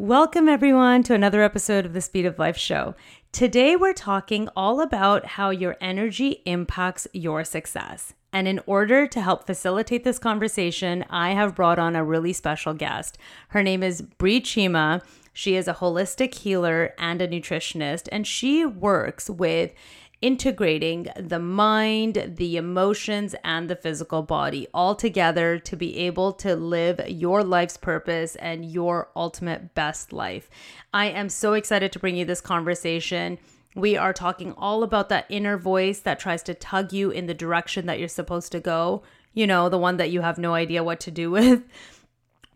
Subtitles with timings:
[0.00, 2.94] Welcome, everyone, to another episode of the Speed of Life show.
[3.32, 8.14] Today, we're talking all about how your energy impacts your success.
[8.32, 12.72] And in order to help facilitate this conversation, I have brought on a really special
[12.72, 13.18] guest.
[13.48, 15.02] Her name is Bri Cheema.
[15.34, 19.74] She is a holistic healer and a nutritionist, and she works with
[20.22, 26.54] integrating the mind, the emotions, and the physical body all together to be able to
[26.54, 30.50] live your life's purpose and your ultimate best life.
[30.92, 33.38] I am so excited to bring you this conversation.
[33.74, 37.34] We are talking all about that inner voice that tries to tug you in the
[37.34, 40.84] direction that you're supposed to go, you know, the one that you have no idea
[40.84, 41.62] what to do with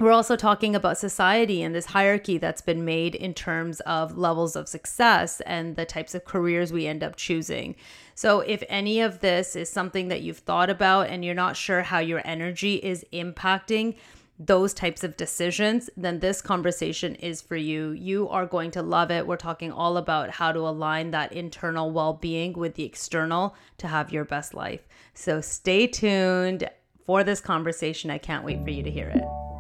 [0.05, 4.55] we're also talking about society and this hierarchy that's been made in terms of levels
[4.55, 7.75] of success and the types of careers we end up choosing.
[8.15, 11.83] So, if any of this is something that you've thought about and you're not sure
[11.83, 13.97] how your energy is impacting
[14.39, 17.93] those types of decisions, then this conversation is for you.
[17.93, 19.27] You are going to love it.
[19.27, 23.89] We're talking all about how to align that internal well being with the external to
[23.89, 24.87] have your best life.
[25.15, 26.69] So, stay tuned
[27.07, 28.11] for this conversation.
[28.11, 29.54] I can't wait for you to hear it.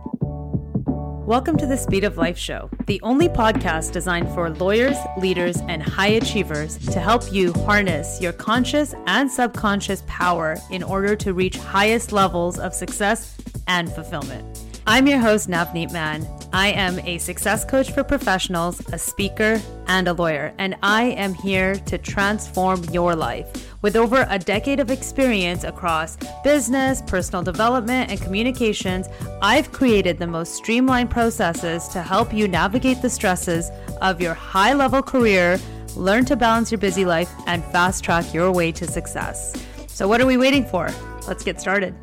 [1.26, 5.82] Welcome to the Speed of Life Show, the only podcast designed for lawyers, leaders, and
[5.82, 11.56] high achievers to help you harness your conscious and subconscious power in order to reach
[11.56, 14.66] highest levels of success and fulfillment.
[14.86, 16.28] I'm your host, Navneet Mann.
[16.52, 21.32] I am a success coach for professionals, a speaker, and a lawyer, and I am
[21.32, 23.73] here to transform your life.
[23.84, 29.08] With over a decade of experience across business, personal development, and communications,
[29.42, 34.72] I've created the most streamlined processes to help you navigate the stresses of your high
[34.72, 35.60] level career,
[35.96, 39.54] learn to balance your busy life, and fast track your way to success.
[39.86, 40.90] So, what are we waiting for?
[41.28, 41.94] Let's get started.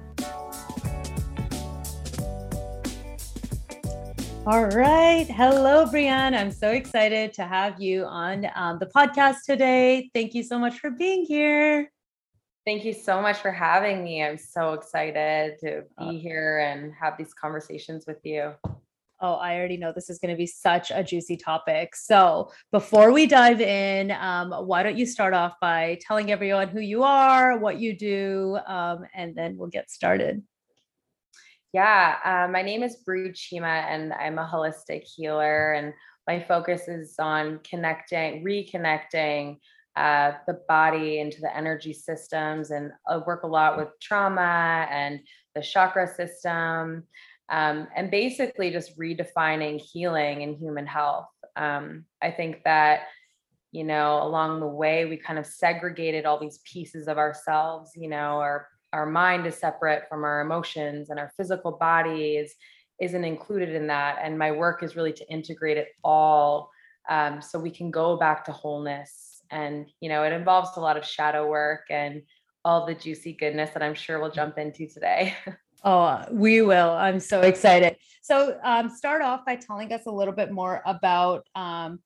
[4.47, 5.27] All right.
[5.27, 6.35] Hello, Brianne.
[6.35, 10.09] I'm so excited to have you on um, the podcast today.
[10.15, 11.91] Thank you so much for being here.
[12.65, 14.23] Thank you so much for having me.
[14.23, 18.53] I'm so excited to be uh, here and have these conversations with you.
[19.21, 21.95] Oh, I already know this is going to be such a juicy topic.
[21.95, 26.79] So, before we dive in, um, why don't you start off by telling everyone who
[26.79, 30.41] you are, what you do, um, and then we'll get started.
[31.73, 35.73] Yeah, uh, my name is Bri Cheema, and I'm a holistic healer.
[35.73, 35.93] And
[36.27, 39.57] my focus is on connecting, reconnecting
[39.95, 42.71] uh, the body into the energy systems.
[42.71, 45.21] And I work a lot with trauma and
[45.55, 47.03] the chakra system,
[47.49, 51.27] um, and basically just redefining healing and human health.
[51.55, 53.03] Um, I think that
[53.71, 58.09] you know along the way we kind of segregated all these pieces of ourselves you
[58.09, 62.55] know our our mind is separate from our emotions and our physical bodies
[62.99, 66.69] isn't included in that and my work is really to integrate it all
[67.09, 69.41] um, so we can go back to wholeness.
[69.49, 72.21] And you know it involves a lot of shadow work and
[72.63, 75.35] all the juicy goodness that i'm sure we'll jump into today.
[75.83, 76.91] Oh we will.
[76.91, 77.97] I'm so excited.
[78.21, 81.99] So um, start off by telling us a little bit more about um,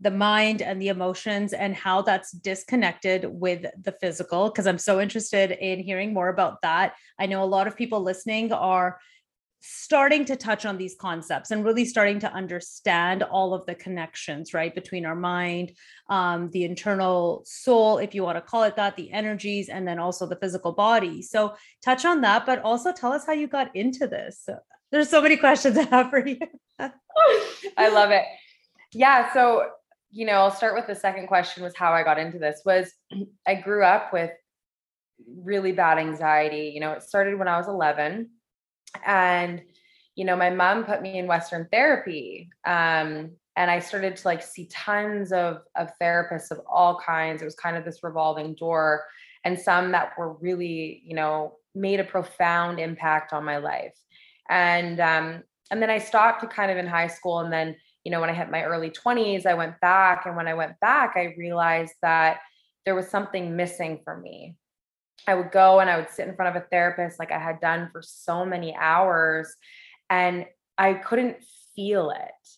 [0.00, 5.00] the mind and the emotions and how that's disconnected with the physical because i'm so
[5.00, 6.94] interested in hearing more about that.
[7.18, 8.98] I know a lot of people listening are
[9.60, 14.54] starting to touch on these concepts and really starting to understand all of the connections
[14.54, 15.72] right between our mind
[16.08, 19.98] um, the internal soul if you want to call it that the energies and then
[19.98, 21.22] also the physical body.
[21.22, 21.54] So
[21.84, 24.48] touch on that but also tell us how you got into this.
[24.92, 26.38] There's so many questions i have for you.
[27.76, 28.24] I love it.
[28.92, 29.66] Yeah so
[30.10, 32.92] you know, I'll start with the second question was how I got into this was
[33.46, 34.30] I grew up with
[35.36, 36.72] really bad anxiety.
[36.74, 38.30] You know, it started when I was 11
[39.04, 39.62] and
[40.14, 42.50] you know, my mom put me in western therapy.
[42.66, 47.42] Um and I started to like see tons of of therapists of all kinds.
[47.42, 49.04] It was kind of this revolving door
[49.44, 53.94] and some that were really, you know, made a profound impact on my life.
[54.48, 58.20] And um and then I stopped kind of in high school and then you know,
[58.20, 60.26] when I hit my early 20s, I went back.
[60.26, 62.38] And when I went back, I realized that
[62.84, 64.56] there was something missing for me.
[65.26, 67.60] I would go and I would sit in front of a therapist like I had
[67.60, 69.54] done for so many hours,
[70.08, 70.46] and
[70.78, 71.36] I couldn't
[71.74, 72.48] feel it.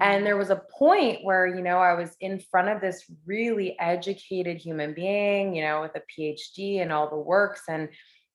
[0.00, 0.24] And mm.
[0.24, 4.58] there was a point where, you know, I was in front of this really educated
[4.58, 7.88] human being, you know, with a PhD and all the works and,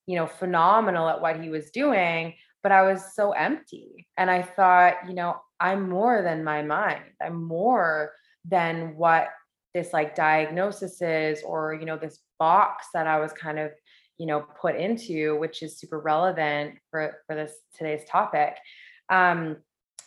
[0.07, 2.33] you know, phenomenal at what he was doing.
[2.63, 4.07] But I was so empty.
[4.17, 7.05] And I thought, you know, I'm more than my mind.
[7.21, 8.11] I'm more
[8.45, 9.29] than what
[9.73, 13.71] this like diagnosis is or you know this box that I was kind of
[14.17, 18.55] you know put into which is super relevant for for this today's topic
[19.09, 19.57] um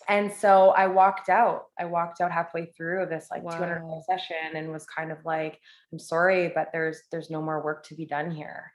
[0.08, 1.64] and so I walked out.
[1.78, 3.58] I walked out halfway through this like wow.
[3.58, 5.58] 200 session and was kind of like,
[5.92, 8.70] I'm sorry, but there's there's no more work to be done here.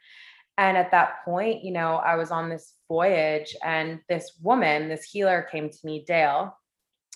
[0.57, 5.05] And at that point, you know, I was on this voyage and this woman, this
[5.05, 6.53] healer came to me, Dale,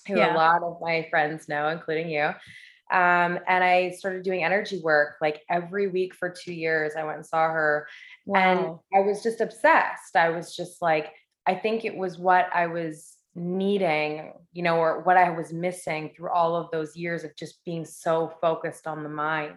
[0.06, 0.34] who yeah.
[0.34, 2.32] a lot of my friends know, including you.
[2.92, 6.92] Um, and I started doing energy work like every week for two years.
[6.96, 7.88] I went and saw her.
[8.26, 8.40] Wow.
[8.40, 8.58] And
[8.94, 10.14] I was just obsessed.
[10.14, 11.12] I was just like,
[11.46, 16.12] I think it was what I was needing, you know, or what I was missing
[16.16, 19.54] through all of those years of just being so focused on the mind.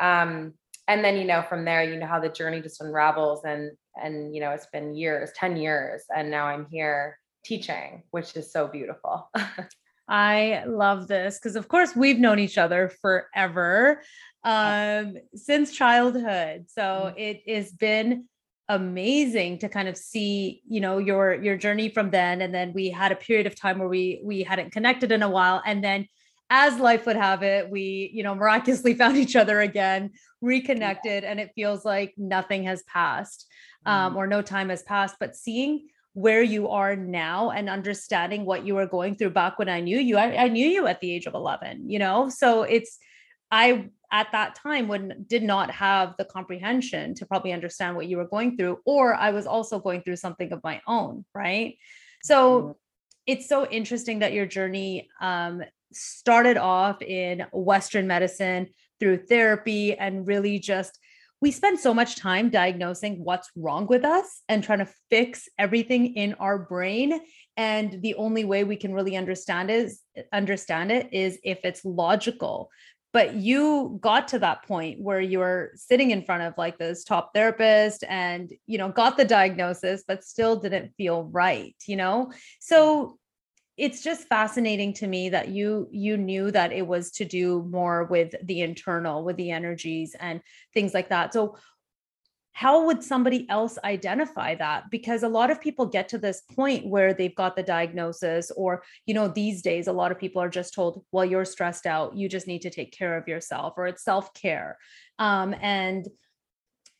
[0.00, 0.54] Um,
[0.88, 3.72] and then, you know, from there, you know how the journey just unravels and
[4.02, 8.52] and you know, it's been years, 10 years, and now I'm here teaching, which is
[8.52, 9.30] so beautiful.
[10.08, 14.02] I love this because of course we've known each other forever
[14.44, 16.66] um since childhood.
[16.68, 17.18] So mm-hmm.
[17.18, 18.24] it has been
[18.68, 22.88] amazing to kind of see you know your your journey from then and then we
[22.88, 26.06] had a period of time where we we hadn't connected in a while and then
[26.48, 30.10] as life would have it we you know miraculously found each other again
[30.40, 33.46] reconnected and it feels like nothing has passed
[33.84, 34.16] um, mm.
[34.16, 38.74] or no time has passed but seeing where you are now and understanding what you
[38.74, 41.26] were going through back when i knew you I, I knew you at the age
[41.26, 42.98] of 11 you know so it's
[43.50, 48.18] i at that time when did not have the comprehension to probably understand what you
[48.18, 51.76] were going through or i was also going through something of my own right
[52.22, 52.70] so mm-hmm.
[53.26, 55.62] it's so interesting that your journey um,
[55.92, 58.68] started off in western medicine
[59.00, 60.98] through therapy and really just
[61.42, 66.14] we spend so much time diagnosing what's wrong with us and trying to fix everything
[66.14, 67.20] in our brain.
[67.56, 70.00] And the only way we can really understand is
[70.32, 72.70] understand it is if it's logical.
[73.12, 77.02] But you got to that point where you were sitting in front of like this
[77.02, 82.32] top therapist and you know got the diagnosis but still didn't feel right you know?
[82.60, 83.18] So
[83.82, 88.04] it's just fascinating to me that you you knew that it was to do more
[88.04, 90.40] with the internal with the energies and
[90.72, 91.32] things like that.
[91.32, 91.56] So
[92.52, 94.84] how would somebody else identify that?
[94.88, 98.84] Because a lot of people get to this point where they've got the diagnosis or
[99.04, 102.16] you know these days a lot of people are just told well you're stressed out.
[102.16, 104.78] You just need to take care of yourself or it's self-care.
[105.18, 106.06] Um, and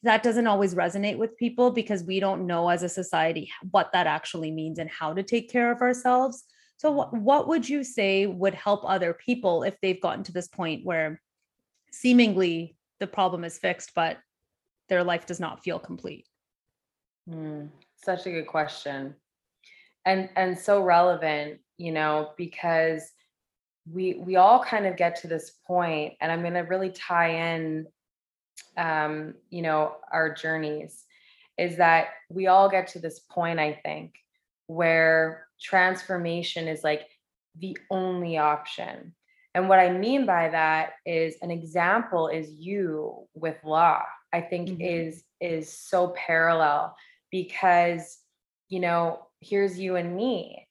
[0.03, 4.09] that doesn't always resonate with people because we don't know as a society what that
[4.09, 6.43] actually means and how to take care of ourselves
[6.83, 10.49] so what, what would you say would help other people if they've gotten to this
[10.49, 11.21] point where
[11.93, 14.19] seemingly the problem is fixed but
[14.89, 16.27] their life does not feel complete?
[17.31, 19.15] Mm, such a good question.
[20.07, 23.13] And and so relevant, you know, because
[23.89, 27.55] we we all kind of get to this point and I'm going to really tie
[27.55, 27.87] in
[28.77, 31.05] um, you know, our journeys
[31.57, 34.17] is that we all get to this point I think
[34.67, 37.09] where transformation is like
[37.59, 39.15] the only option.
[39.55, 44.69] And what I mean by that is an example is you with law I think
[44.69, 44.81] mm-hmm.
[44.81, 46.97] is is so parallel
[47.31, 48.19] because
[48.69, 50.67] you know here's you and me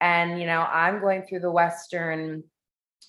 [0.00, 2.42] and you know I'm going through the western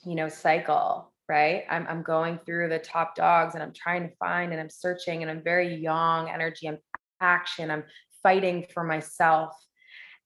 [0.05, 4.15] you know cycle right I'm I'm going through the top dogs and I'm trying to
[4.17, 6.77] find and I'm searching and I'm very young energy and
[7.21, 7.83] action I'm
[8.21, 9.55] fighting for myself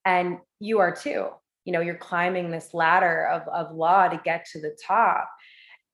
[0.10, 1.28] and you are too.
[1.66, 5.30] You know you're climbing this ladder of of law to get to the top.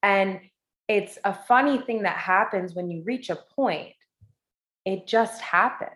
[0.01, 0.39] And
[0.87, 3.93] it's a funny thing that happens when you reach a point.
[4.85, 5.91] It just happens.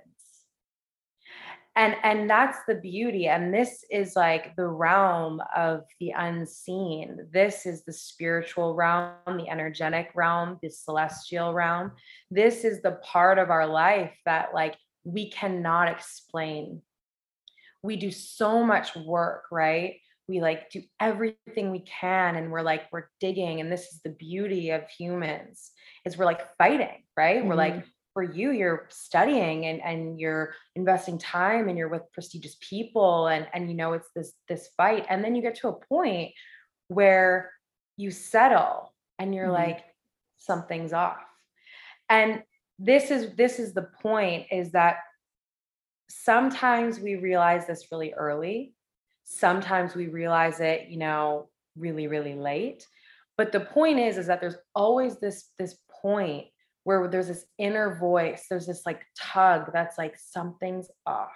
[1.78, 3.28] And and that's the beauty.
[3.28, 7.26] And this is like the realm of the unseen.
[7.32, 11.94] This is the spiritual realm the energetic realm the celestial realm.
[12.30, 16.82] This is the part of our life that like we cannot explain
[17.84, 19.96] we do so much work right
[20.30, 24.12] we like do everything we can and we're like we're digging and this is the
[24.12, 25.72] beauty of humans
[26.06, 27.50] is we're like fighting right mm-hmm.
[27.50, 27.90] we're like mm-hmm.
[28.14, 33.48] for you you're studying and and you're investing time and you're with prestigious people and
[33.54, 36.32] and you know it's this this fight and then you get to a point
[36.90, 37.52] where
[37.98, 39.54] you settle and you're mm-hmm.
[39.54, 39.84] like
[40.38, 41.18] something's off
[42.08, 42.44] and
[42.78, 44.98] this is this is the point is that
[46.24, 48.74] sometimes we realize this really early.
[49.24, 52.86] Sometimes we realize it you know really really late.
[53.38, 56.48] But the point is is that there's always this this point
[56.84, 61.32] where there's this inner voice there's this like tug that's like something's off.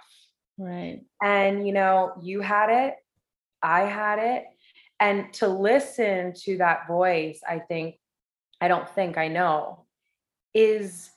[0.57, 1.01] Right.
[1.21, 2.95] And you know you had it
[3.61, 4.45] i had it.
[4.99, 7.95] And to listen to that voice i think
[8.61, 9.85] i don't think i know
[10.53, 11.09] is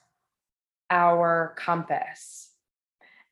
[0.91, 2.46] our compass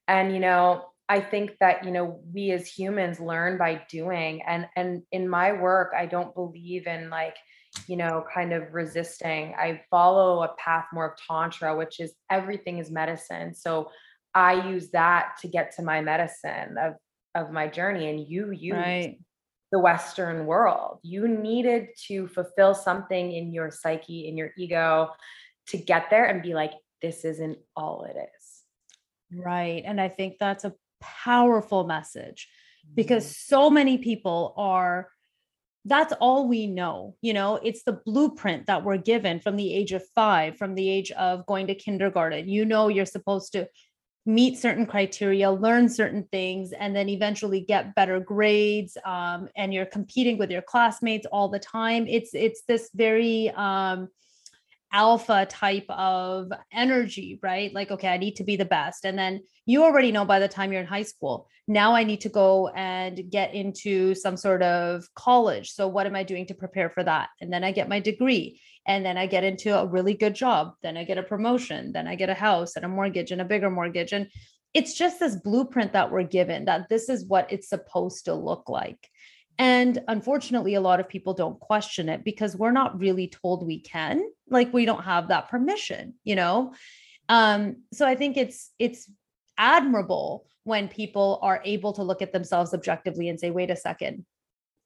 [0.08, 4.42] and you know I think that, you know, we as humans learn by doing.
[4.46, 7.37] And and in my work, I don't believe in like,
[7.87, 9.54] you know, kind of resisting.
[9.58, 13.54] I follow a path more of tantra, which is everything is medicine.
[13.54, 13.90] So
[14.34, 16.94] I use that to get to my medicine of
[17.34, 18.08] of my journey.
[18.08, 19.18] And you use right.
[19.73, 21.00] the Western world.
[21.02, 25.11] You needed to fulfill something in your psyche, in your ego,
[25.68, 28.44] to get there and be like, this isn't all it is.
[29.35, 29.83] Right.
[29.85, 32.49] And I think that's a powerful message
[32.95, 33.55] because mm-hmm.
[33.55, 35.09] so many people are
[35.87, 39.93] that's all we know you know it's the blueprint that we're given from the age
[39.93, 43.69] of 5 from the age of going to kindergarten you know you're supposed to
[44.26, 49.85] meet certain criteria learn certain things and then eventually get better grades um, and you're
[49.85, 54.09] competing with your classmates all the time it's it's this very um,
[54.95, 57.75] alpha type of energy, right?
[57.75, 59.05] Like, okay, I need to be the best.
[59.05, 62.21] And then you already know by the time you're in high school, now I need
[62.23, 65.73] to go and get into some sort of college.
[65.73, 67.31] So, what am I doing to prepare for that?
[67.41, 68.61] And then I get my degree.
[68.87, 70.75] And then I get into a really good job.
[70.83, 71.93] Then I get a promotion.
[71.93, 74.13] Then I get a house and a mortgage and a bigger mortgage.
[74.13, 74.29] And
[74.75, 78.69] it's just this blueprint that we're given that this is what it's supposed to look
[78.69, 79.09] like.
[79.58, 83.80] And unfortunately, a lot of people don't question it because we're not really told we
[83.80, 84.23] can.
[84.49, 86.75] Like we don't have that permission, you know?
[87.28, 89.08] Um, so I think it's it's
[89.56, 94.25] admirable when people are able to look at themselves objectively and say, wait a second,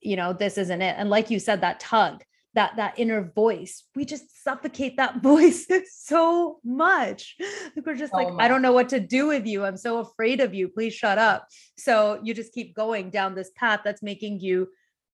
[0.01, 0.95] you know, this isn't it.
[0.99, 2.23] And like you said, that tug,
[2.55, 3.85] that that inner voice.
[3.95, 7.37] We just suffocate that voice so much.
[7.85, 9.65] We're just like i don't know what to do with you.
[9.65, 10.69] I'm so afraid of you.
[10.69, 11.47] Please shut up.
[11.77, 14.69] So you just keep going down this path that's making you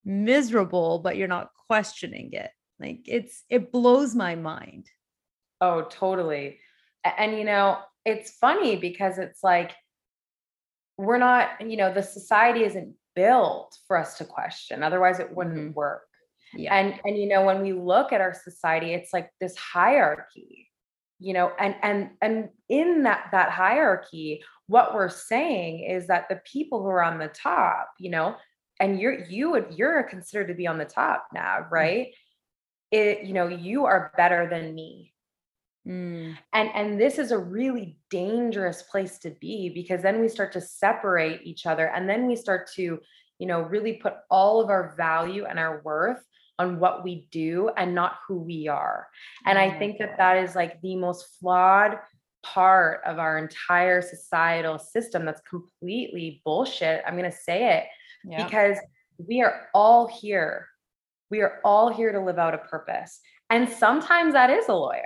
[0.04, 2.50] miserable but you're not questioning it.
[2.78, 4.88] Like it's it blows my mind.
[5.60, 6.60] Oh totally.
[7.04, 9.72] And you know it's funny because it's like
[10.96, 14.82] we're not you know the society isn't built for us to question.
[14.82, 15.72] Otherwise it wouldn't mm-hmm.
[15.72, 16.02] work
[16.56, 16.74] yeah.
[16.74, 20.70] And and you know when we look at our society it's like this hierarchy.
[21.20, 26.40] You know, and and and in that that hierarchy what we're saying is that the
[26.50, 28.36] people who are on the top, you know,
[28.80, 31.70] and you're you would you're considered to be on the top now, mm.
[31.70, 32.08] right?
[32.90, 35.12] It you know, you are better than me.
[35.86, 36.36] Mm.
[36.52, 40.60] And and this is a really dangerous place to be because then we start to
[40.60, 42.98] separate each other and then we start to,
[43.38, 46.24] you know, really put all of our value and our worth
[46.58, 49.08] on what we do and not who we are.
[49.46, 51.98] And oh I mm, think that that is like the most flawed
[52.42, 57.02] part of our entire societal system that's completely bullshit.
[57.06, 57.84] I'm going to say it
[58.24, 58.44] yeah.
[58.44, 58.76] because
[59.18, 60.68] we are all here.
[61.30, 63.18] We are all here to live out a purpose.
[63.50, 65.02] And sometimes that is a lawyer.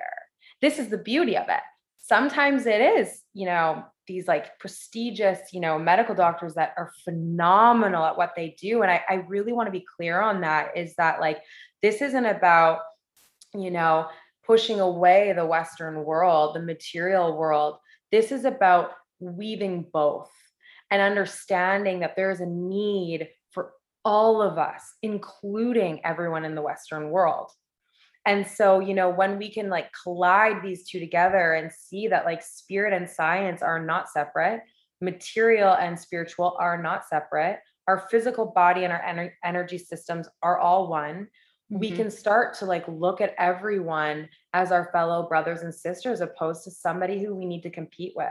[0.61, 1.61] This is the beauty of it.
[1.99, 8.05] Sometimes it is, you know, these like prestigious, you know, medical doctors that are phenomenal
[8.05, 8.83] at what they do.
[8.83, 11.39] And I, I really want to be clear on that is that like
[11.83, 12.81] this isn't about,
[13.55, 14.09] you know,
[14.45, 17.77] pushing away the Western world, the material world.
[18.11, 20.31] This is about weaving both
[20.91, 23.73] and understanding that there is a need for
[24.05, 27.51] all of us, including everyone in the Western world.
[28.29, 32.27] And so, you know, when we can like collide these two together and see that
[32.27, 34.61] like spirit and science are not separate,
[35.01, 40.59] material and spiritual are not separate, our physical body and our ener- energy systems are
[40.59, 41.29] all one.
[41.73, 41.79] Mm-hmm.
[41.79, 46.65] We can start to like look at everyone as our fellow brothers and sisters opposed
[46.65, 48.29] to somebody who we need to compete with.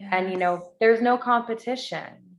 [0.00, 0.08] Yes.
[0.12, 2.31] And you know, there's no competition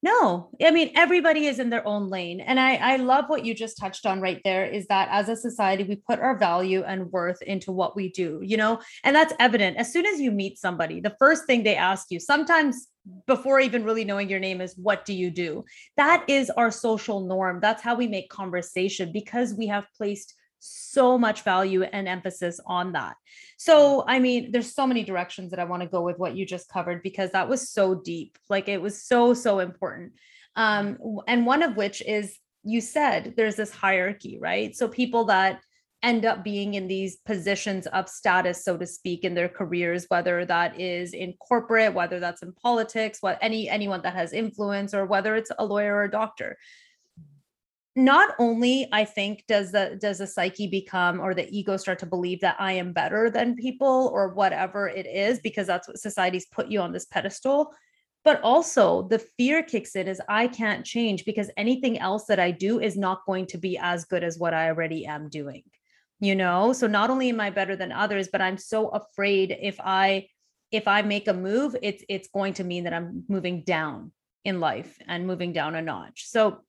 [0.00, 2.40] no, I mean, everybody is in their own lane.
[2.40, 5.34] And I, I love what you just touched on right there is that as a
[5.34, 9.32] society, we put our value and worth into what we do, you know, and that's
[9.40, 9.76] evident.
[9.76, 12.86] As soon as you meet somebody, the first thing they ask you, sometimes
[13.26, 15.64] before even really knowing your name, is what do you do?
[15.96, 17.58] That is our social norm.
[17.60, 22.92] That's how we make conversation because we have placed so much value and emphasis on
[22.92, 23.16] that.
[23.56, 26.46] So, I mean, there's so many directions that I want to go with what you
[26.46, 28.38] just covered because that was so deep.
[28.48, 30.12] Like it was so, so important.
[30.56, 34.74] Um, and one of which is you said there's this hierarchy, right?
[34.74, 35.60] So, people that
[36.02, 40.44] end up being in these positions of status so to speak in their careers whether
[40.44, 45.06] that is in corporate whether that's in politics what any anyone that has influence or
[45.06, 46.56] whether it's a lawyer or a doctor
[47.98, 52.06] not only i think does the does the psyche become or the ego start to
[52.06, 56.46] believe that i am better than people or whatever it is because that's what society's
[56.46, 57.74] put you on this pedestal
[58.24, 62.50] but also the fear kicks in is i can't change because anything else that i
[62.50, 65.62] do is not going to be as good as what i already am doing
[66.20, 69.78] you know so not only am i better than others but i'm so afraid if
[69.80, 70.24] i
[70.70, 74.12] if I make a move, it's it's going to mean that I'm moving down
[74.44, 76.26] in life and moving down a notch.
[76.26, 76.60] So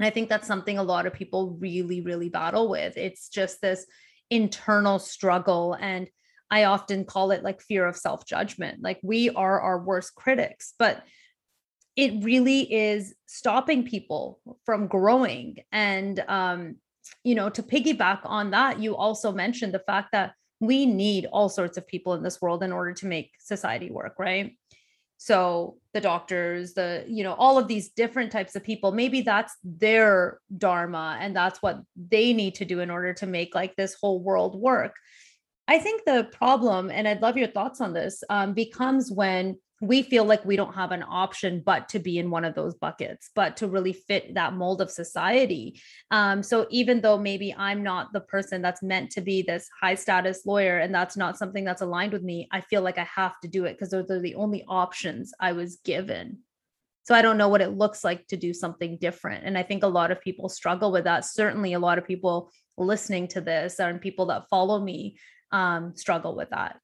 [0.00, 2.96] and I think that's something a lot of people really, really battle with.
[2.96, 3.84] It's just this
[4.30, 5.76] internal struggle.
[5.78, 6.08] And
[6.50, 8.82] I often call it like fear of self judgment.
[8.82, 11.04] Like we are our worst critics, but
[11.96, 15.56] it really is stopping people from growing.
[15.70, 16.76] And, um,
[17.22, 21.50] you know, to piggyback on that, you also mentioned the fact that we need all
[21.50, 24.56] sorts of people in this world in order to make society work, right?
[25.22, 29.54] So the doctors, the, you know, all of these different types of people, maybe that's
[29.62, 33.94] their dharma and that's what they need to do in order to make like this
[34.00, 34.96] whole world work.
[35.68, 40.02] I think the problem, and I'd love your thoughts on this, um, becomes when we
[40.02, 43.30] feel like we don't have an option but to be in one of those buckets,
[43.34, 45.80] but to really fit that mold of society.
[46.10, 49.94] Um, so even though maybe I'm not the person that's meant to be this high
[49.94, 53.40] status lawyer and that's not something that's aligned with me, I feel like I have
[53.40, 56.40] to do it because those are the only options I was given.
[57.04, 59.46] So I don't know what it looks like to do something different.
[59.46, 61.24] And I think a lot of people struggle with that.
[61.24, 65.16] Certainly, a lot of people listening to this and people that follow me
[65.50, 66.78] um, struggle with that.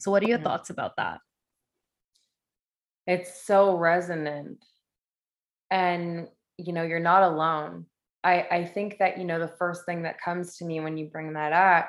[0.00, 1.20] So, what are your thoughts about that?
[3.06, 4.64] It's so resonant.
[5.70, 7.86] And, you know, you're not alone.
[8.24, 11.06] I, I think that, you know, the first thing that comes to me when you
[11.06, 11.88] bring that up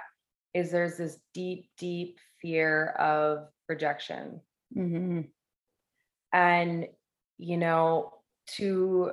[0.54, 4.42] is there's this deep, deep fear of rejection.
[4.76, 5.22] Mm-hmm.
[6.34, 6.88] And,
[7.38, 8.14] you know,
[8.58, 9.12] to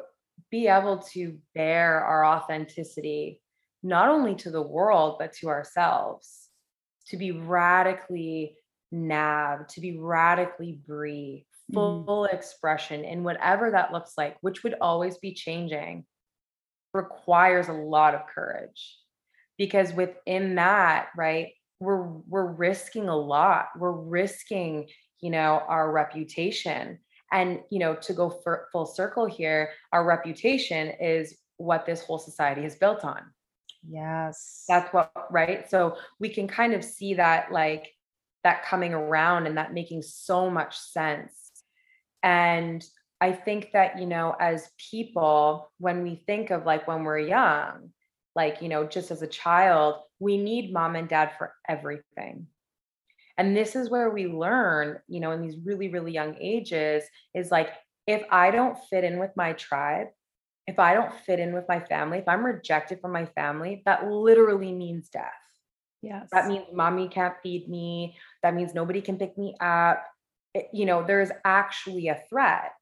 [0.50, 3.40] be able to bear our authenticity,
[3.82, 6.48] not only to the world, but to ourselves,
[7.08, 8.56] to be radically
[8.92, 11.46] nav, to be radically Bri.
[11.72, 12.36] Full mm-hmm.
[12.36, 16.04] expression in whatever that looks like, which would always be changing,
[16.92, 18.98] requires a lot of courage.
[19.56, 23.68] Because within that, right, we're we're risking a lot.
[23.78, 24.88] We're risking,
[25.20, 26.98] you know, our reputation.
[27.32, 32.18] And you know, to go for full circle here, our reputation is what this whole
[32.18, 33.22] society is built on.
[33.88, 34.64] Yes.
[34.68, 35.68] That's what, right?
[35.68, 37.92] So we can kind of see that like
[38.42, 41.43] that coming around and that making so much sense
[42.24, 42.82] and
[43.20, 47.90] I think that, you know, as people, when we think of like when we're young,
[48.34, 52.46] like, you know, just as a child, we need mom and dad for everything.
[53.36, 57.50] And this is where we learn, you know, in these really, really young ages is
[57.50, 57.68] like,
[58.06, 60.08] if I don't fit in with my tribe,
[60.66, 64.10] if I don't fit in with my family, if I'm rejected from my family, that
[64.10, 65.30] literally means death.
[66.00, 66.28] Yes.
[66.32, 68.16] That means mommy can't feed me.
[68.42, 70.06] That means nobody can pick me up
[70.72, 72.72] you know, there's actually a threat.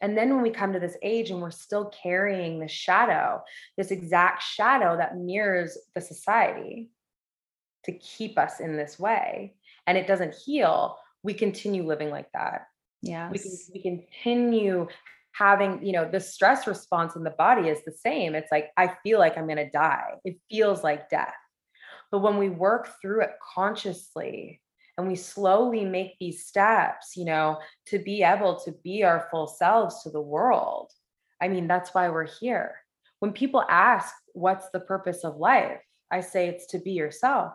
[0.00, 3.42] And then when we come to this age and we're still carrying the shadow,
[3.76, 6.90] this exact shadow that mirrors the society
[7.84, 9.54] to keep us in this way,
[9.86, 12.68] and it doesn't heal, we continue living like that.
[13.02, 13.30] Yeah.
[13.30, 13.40] We,
[13.74, 14.86] we continue
[15.32, 18.34] having, you know, the stress response in the body is the same.
[18.34, 20.14] It's like, I feel like I'm going to die.
[20.24, 21.34] It feels like death.
[22.10, 24.60] But when we work through it consciously,
[24.98, 29.46] and we slowly make these steps you know to be able to be our full
[29.46, 30.92] selves to the world.
[31.40, 32.74] I mean that's why we're here.
[33.20, 35.80] When people ask what's the purpose of life?
[36.10, 37.54] I say it's to be yourself.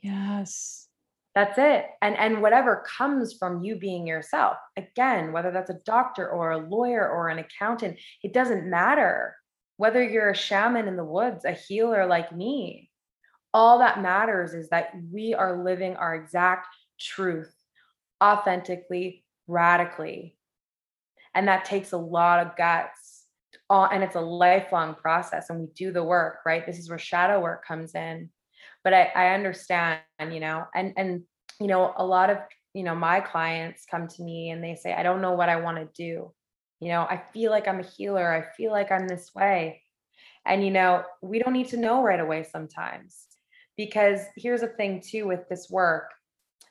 [0.00, 0.88] Yes.
[1.34, 1.86] That's it.
[2.00, 6.68] And and whatever comes from you being yourself again whether that's a doctor or a
[6.68, 9.34] lawyer or an accountant it doesn't matter.
[9.76, 12.90] Whether you're a shaman in the woods a healer like me
[13.54, 16.66] all that matters is that we are living our exact
[16.98, 17.54] truth
[18.22, 20.36] authentically, radically.
[21.34, 23.22] And that takes a lot of guts.
[23.70, 26.66] Uh, and it's a lifelong process, and we do the work, right?
[26.66, 28.28] This is where shadow work comes in.
[28.82, 31.22] But I, I understand, you know, and and
[31.60, 32.38] you know, a lot of
[32.74, 35.56] you know my clients come to me and they say, I don't know what I
[35.56, 36.32] want to do.
[36.80, 38.30] You know, I feel like I'm a healer.
[38.30, 39.82] I feel like I'm this way.
[40.44, 43.33] And you know, we don't need to know right away sometimes
[43.76, 46.12] because here's the thing too with this work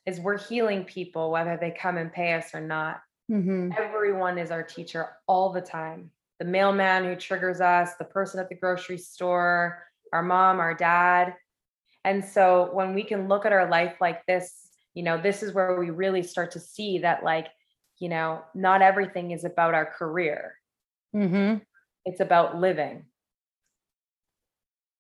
[0.06, 3.02] is we're healing people whether they come and pay us or not.
[3.32, 3.72] Mm-hmm.
[3.78, 6.12] everyone is our teacher all the time.
[6.40, 11.36] The mailman who triggers us the person at the grocery store our mom our dad.
[12.06, 15.54] And so when we can look at our life like this you know this is
[15.54, 17.48] where we really start to see that like
[17.98, 20.56] you know not everything is about our career.
[21.16, 21.60] Mm-hmm.
[22.06, 23.06] it's about living.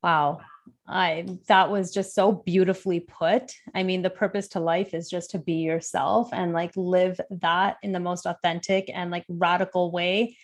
[0.02, 0.42] Wow
[0.88, 3.54] I that was just so beautifully put.
[3.73, 7.78] I mean, the purpose to life is just to be yourself and like live that
[7.84, 10.38] in the most authentic and like radical way.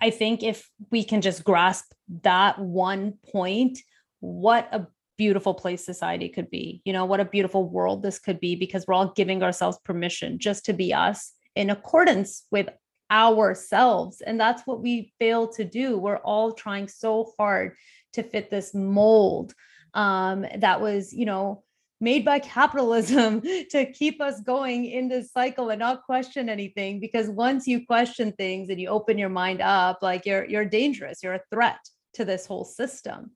[0.00, 3.78] I think if we can just grasp that one point,
[4.20, 4.86] what a
[5.18, 8.86] beautiful place society could be you know what a beautiful world this could be because
[8.86, 12.68] we're all giving ourselves permission just to be us in accordance with
[13.10, 17.76] ourselves and that's what we fail to do we're all trying so hard
[18.12, 19.54] to fit this mold
[19.94, 21.62] um, that was you know
[22.00, 27.28] made by capitalism to keep us going in this cycle and not question anything because
[27.28, 31.34] once you question things and you open your mind up like you're you're dangerous you're
[31.34, 31.80] a threat
[32.14, 33.30] to this whole system.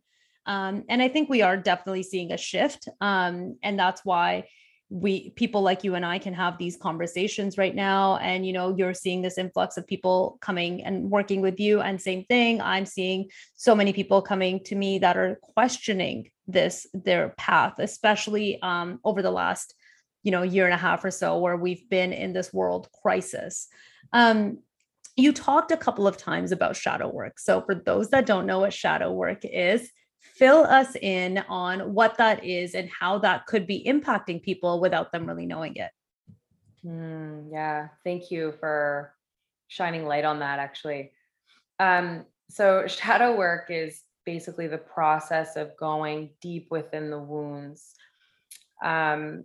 [0.46, 4.44] Um, and i think we are definitely seeing a shift um, and that's why
[4.88, 8.74] we people like you and I can have these conversations right now and you know
[8.76, 12.86] you're seeing this influx of people coming and working with you and same thing I'm
[12.86, 19.00] seeing so many people coming to me that are questioning this their path especially um,
[19.04, 19.74] over the last
[20.26, 23.68] you know year and a half or so where we've been in this world crisis.
[24.12, 24.58] Um,
[25.14, 27.38] you talked a couple of times about shadow work.
[27.38, 29.88] So for those that don't know what shadow work is
[30.34, 35.12] fill us in on what that is and how that could be impacting people without
[35.12, 35.90] them really knowing it.
[36.84, 39.14] Mm, yeah, thank you for
[39.68, 41.12] shining light on that actually.
[41.78, 47.94] Um, so, shadow work is basically the process of going deep within the wounds.
[48.82, 49.44] Um,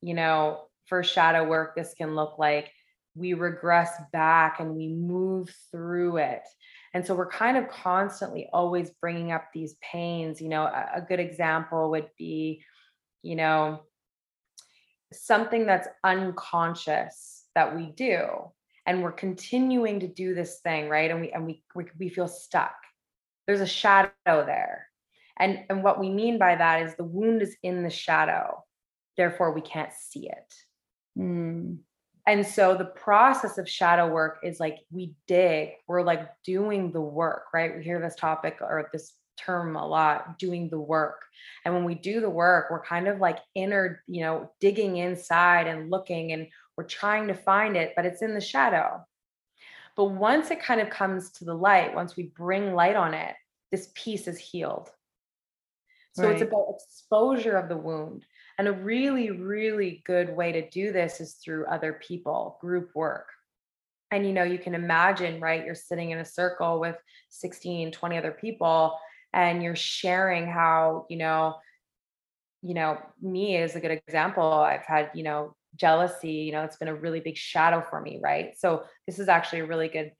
[0.00, 2.72] you know, for shadow work, this can look like
[3.14, 6.42] we regress back and we move through it.
[6.92, 10.40] And so we're kind of constantly always bringing up these pains.
[10.40, 12.64] You know, a, a good example would be,
[13.22, 13.82] you know,
[15.12, 18.26] something that's unconscious that we do
[18.86, 22.28] and we're continuing to do this thing right and we and we we, we feel
[22.28, 22.74] stuck
[23.46, 24.88] there's a shadow there
[25.38, 28.62] and and what we mean by that is the wound is in the shadow
[29.16, 30.54] therefore we can't see it
[31.18, 31.76] mm.
[32.26, 37.00] And so the process of shadow work is like we dig, we're like doing the
[37.00, 37.76] work, right?
[37.76, 41.22] We hear this topic or this term a lot, doing the work.
[41.64, 45.66] And when we do the work, we're kind of like inner, you know, digging inside
[45.66, 49.04] and looking and we're trying to find it, but it's in the shadow.
[49.96, 53.34] But once it kind of comes to the light, once we bring light on it,
[53.70, 54.90] this piece is healed.
[56.12, 56.32] So right.
[56.32, 58.24] it's about exposure of the wound.
[58.60, 63.28] And a really, really good way to do this is through other people, group work.
[64.10, 65.64] And you know, you can imagine, right?
[65.64, 66.96] You're sitting in a circle with
[67.30, 68.98] 16, 20 other people,
[69.32, 71.56] and you're sharing how, you know,
[72.60, 74.52] you know, me is a good example.
[74.52, 78.20] I've had, you know, jealousy, you know, it's been a really big shadow for me,
[78.22, 78.52] right?
[78.58, 80.12] So this is actually a really good,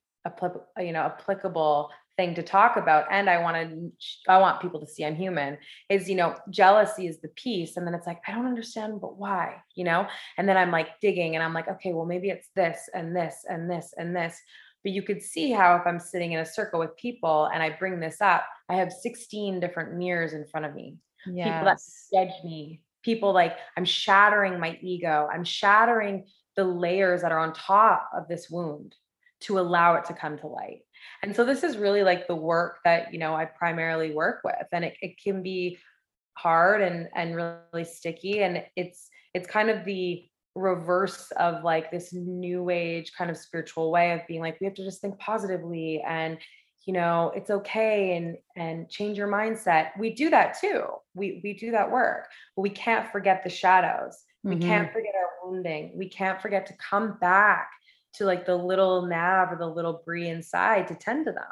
[0.78, 3.90] you know, applicable thing to talk about and i want to
[4.28, 5.56] i want people to see i'm human
[5.88, 9.16] is you know jealousy is the piece and then it's like i don't understand but
[9.16, 9.56] why?
[9.74, 10.06] You know?
[10.36, 13.46] And then i'm like digging and i'm like okay well maybe it's this and this
[13.48, 14.38] and this and this.
[14.82, 17.70] But you could see how if i'm sitting in a circle with people and i
[17.70, 20.98] bring this up i have 16 different mirrors in front of me.
[21.26, 21.46] Yes.
[21.48, 21.80] people that
[22.12, 22.82] judge me.
[23.02, 25.26] People like i'm shattering my ego.
[25.32, 28.94] I'm shattering the layers that are on top of this wound
[29.40, 30.82] to allow it to come to light
[31.22, 34.66] and so this is really like the work that, you know, I primarily work with
[34.72, 35.78] and it, it can be
[36.34, 42.12] hard and and really sticky and it's it's kind of the reverse of like this
[42.12, 46.02] new age kind of spiritual way of being like we have to just think positively
[46.06, 46.38] and
[46.86, 49.90] you know it's okay and and change your mindset.
[49.98, 50.84] We do that too.
[51.14, 54.16] We we do that work but we can't forget the shadows.
[54.42, 54.68] We mm-hmm.
[54.68, 55.92] can't forget our wounding.
[55.94, 57.70] We can't forget to come back
[58.14, 61.44] to like the little nav or the little Bri inside to tend to them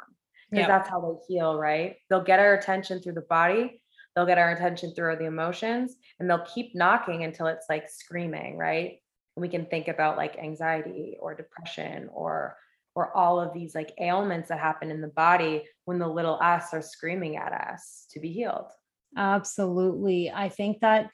[0.49, 0.67] because yep.
[0.67, 1.97] that's how they heal right?
[2.09, 3.81] They'll get our attention through the body
[4.15, 8.57] they'll get our attention through the emotions and they'll keep knocking until it's like screaming
[8.57, 8.97] right?
[9.35, 12.57] And we can think about like anxiety or depression or
[12.95, 16.73] or all of these like ailments that happen in the body when the little us
[16.73, 18.71] are screaming at us to be healed.
[19.15, 20.31] Absolutely.
[20.31, 21.09] I think that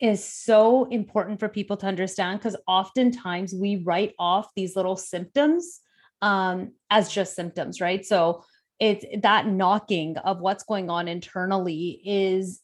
[0.00, 5.80] is so important for people to understand because oftentimes we write off these little symptoms
[6.22, 8.04] um, as just symptoms, right?
[8.04, 8.44] So
[8.80, 12.60] it's that knocking of what's going on internally is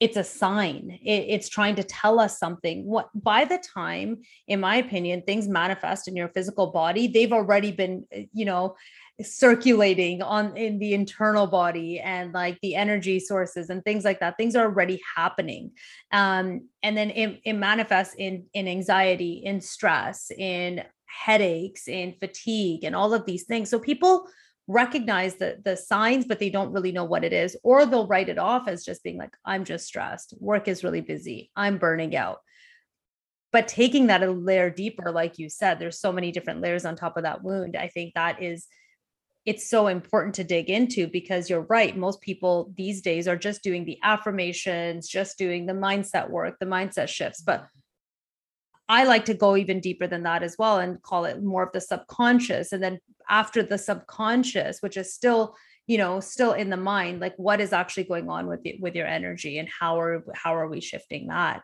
[0.00, 4.18] it's a sign it, it's trying to tell us something what by the time
[4.48, 8.74] in my opinion things manifest in your physical body they've already been eh, you know
[9.20, 14.36] circulating on in the internal body and like the energy sources and things like that
[14.36, 15.72] things are already happening.
[16.12, 22.84] Um, and then it, it manifests in in anxiety in stress in headaches in fatigue
[22.84, 23.68] and all of these things.
[23.70, 24.26] So people
[24.68, 28.28] recognize the the signs but they don't really know what it is or they'll write
[28.28, 30.34] it off as just being like i'm just stressed.
[30.38, 31.50] Work is really busy.
[31.56, 32.38] I'm burning out.
[33.50, 36.96] But taking that a layer deeper like you said there's so many different layers on
[36.96, 37.76] top of that wound.
[37.76, 38.66] I think that is
[39.44, 41.96] it's so important to dig into because you're right.
[41.96, 46.66] Most people these days are just doing the affirmations, just doing the mindset work, the
[46.66, 47.40] mindset shifts.
[47.40, 47.78] But mm-hmm.
[48.88, 51.72] I like to go even deeper than that as well and call it more of
[51.72, 52.72] the subconscious.
[52.72, 57.34] And then after the subconscious, which is still, you know, still in the mind, like
[57.36, 60.68] what is actually going on with the, with your energy and how are how are
[60.68, 61.62] we shifting that?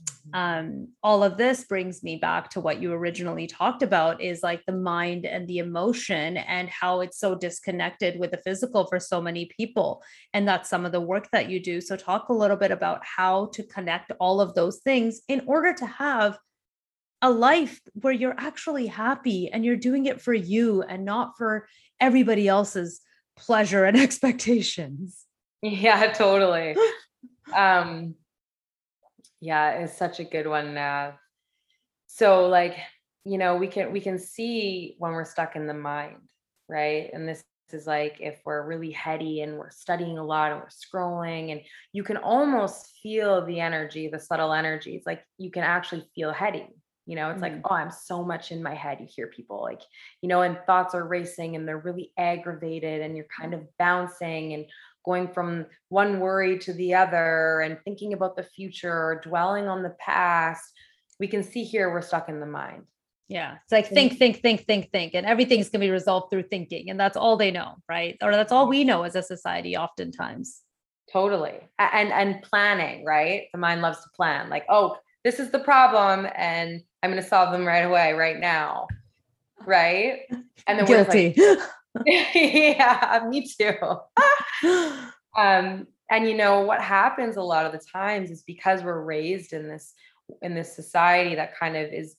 [0.00, 0.30] Mm-hmm.
[0.34, 4.62] um, all of this brings me back to what you originally talked about is like
[4.66, 9.20] the mind and the emotion and how it's so disconnected with the physical for so
[9.20, 10.02] many people.
[10.32, 11.80] And that's some of the work that you do.
[11.80, 15.72] So talk a little bit about how to connect all of those things in order
[15.74, 16.38] to have
[17.22, 21.68] a life where you're actually happy and you're doing it for you and not for
[22.00, 23.00] everybody else's
[23.36, 25.24] pleasure and expectations.
[25.62, 26.76] Yeah totally.
[27.54, 28.14] Um
[29.44, 30.78] yeah, it's such a good one.
[30.78, 31.12] Uh,
[32.06, 32.78] so like,
[33.24, 36.16] you know, we can we can see when we're stuck in the mind,
[36.66, 37.10] right?
[37.12, 40.68] And this is like if we're really heady and we're studying a lot and we're
[40.68, 41.60] scrolling and
[41.92, 45.02] you can almost feel the energy, the subtle energies.
[45.04, 46.66] Like you can actually feel heady.
[47.04, 47.56] You know, it's mm-hmm.
[47.56, 48.98] like, oh, I'm so much in my head.
[48.98, 49.82] You hear people like,
[50.22, 54.54] you know, and thoughts are racing and they're really aggravated and you're kind of bouncing
[54.54, 54.64] and
[55.04, 59.94] going from one worry to the other and thinking about the future dwelling on the
[60.00, 60.72] past
[61.18, 62.84] we can see here we're stuck in the mind.
[63.28, 63.56] Yeah.
[63.62, 66.90] It's like think think think think think and everything's going to be resolved through thinking
[66.90, 68.16] and that's all they know right?
[68.22, 70.60] Or that's all we know as a society oftentimes.
[71.10, 71.54] Totally.
[71.78, 73.48] And and planning right?
[73.52, 77.26] The mind loves to plan like oh this is the problem and i'm going to
[77.26, 78.88] solve them right away right now.
[79.66, 80.26] Right?
[80.66, 81.68] And then guilty we're like,
[82.06, 83.74] yeah, me too.
[85.36, 89.52] um, and you know what happens a lot of the times is because we're raised
[89.52, 89.94] in this
[90.42, 92.16] in this society that kind of is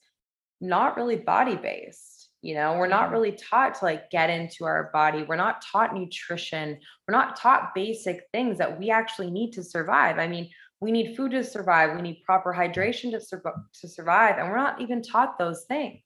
[0.62, 3.14] not really body based you know we're not mm-hmm.
[3.14, 5.24] really taught to like get into our body.
[5.24, 6.78] We're not taught nutrition.
[7.08, 10.20] We're not taught basic things that we actually need to survive.
[10.20, 11.96] I mean we need food to survive.
[11.96, 13.42] We need proper hydration to, sur-
[13.82, 16.04] to survive and we're not even taught those things.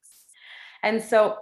[0.81, 1.39] And so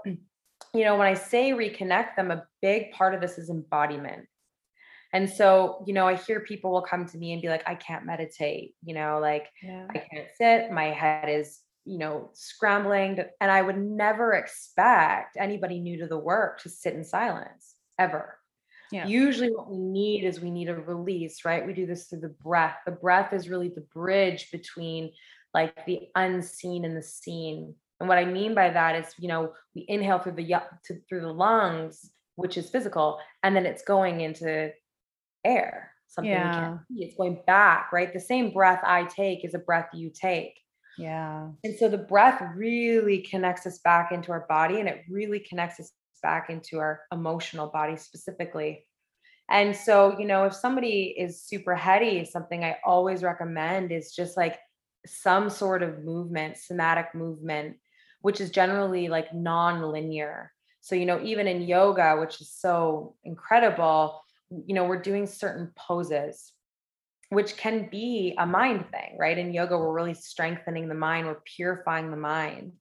[0.73, 4.27] you know, when I say reconnect them, a big part of this is embodiment.
[5.13, 7.75] And so, you know, I hear people will come to me and be like, I
[7.75, 9.87] can't meditate, you know, like yeah.
[9.89, 13.19] I can't sit, my head is, you know, scrambling.
[13.39, 18.37] And I would never expect anybody new to the work to sit in silence ever.
[18.91, 19.07] Yeah.
[19.07, 21.65] Usually, what we need is we need a release, right?
[21.65, 22.77] We do this through the breath.
[22.85, 25.11] The breath is really the bridge between
[25.53, 27.75] like the unseen and the seen.
[27.99, 30.45] And what I mean by that is, you know, we inhale through the
[30.85, 34.71] to, through the lungs, which is physical, and then it's going into
[35.43, 36.59] air, something yeah.
[36.59, 37.03] we can't see.
[37.05, 38.13] It's going back, right?
[38.13, 40.59] The same breath I take is a breath you take.
[40.97, 41.49] Yeah.
[41.63, 45.79] And so the breath really connects us back into our body and it really connects
[45.79, 45.91] us
[46.23, 48.85] back into our emotional body specifically.
[49.49, 54.35] And so, you know, if somebody is super heady, something I always recommend is just
[54.35, 54.59] like
[55.05, 57.77] some sort of movement, somatic movement
[58.21, 60.51] which is generally like non-linear.
[60.81, 65.71] So, you know, even in yoga, which is so incredible, you know, we're doing certain
[65.75, 66.53] poses,
[67.29, 69.37] which can be a mind thing, right?
[69.37, 72.73] In yoga, we're really strengthening the mind, we're purifying the mind.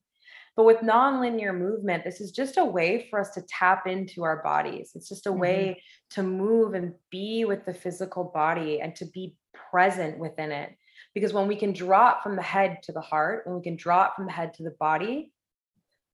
[0.55, 4.41] But with non-linear movement, this is just a way for us to tap into our
[4.41, 4.91] bodies.
[4.95, 5.39] It's just a mm-hmm.
[5.39, 9.35] way to move and be with the physical body and to be
[9.71, 10.75] present within it
[11.17, 14.15] because when we can drop from the head to the heart, when we can drop
[14.15, 15.31] from the head to the body,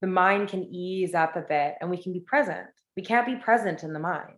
[0.00, 2.68] the mind can ease up a bit and we can be present.
[2.96, 4.32] We can't be present in the mind.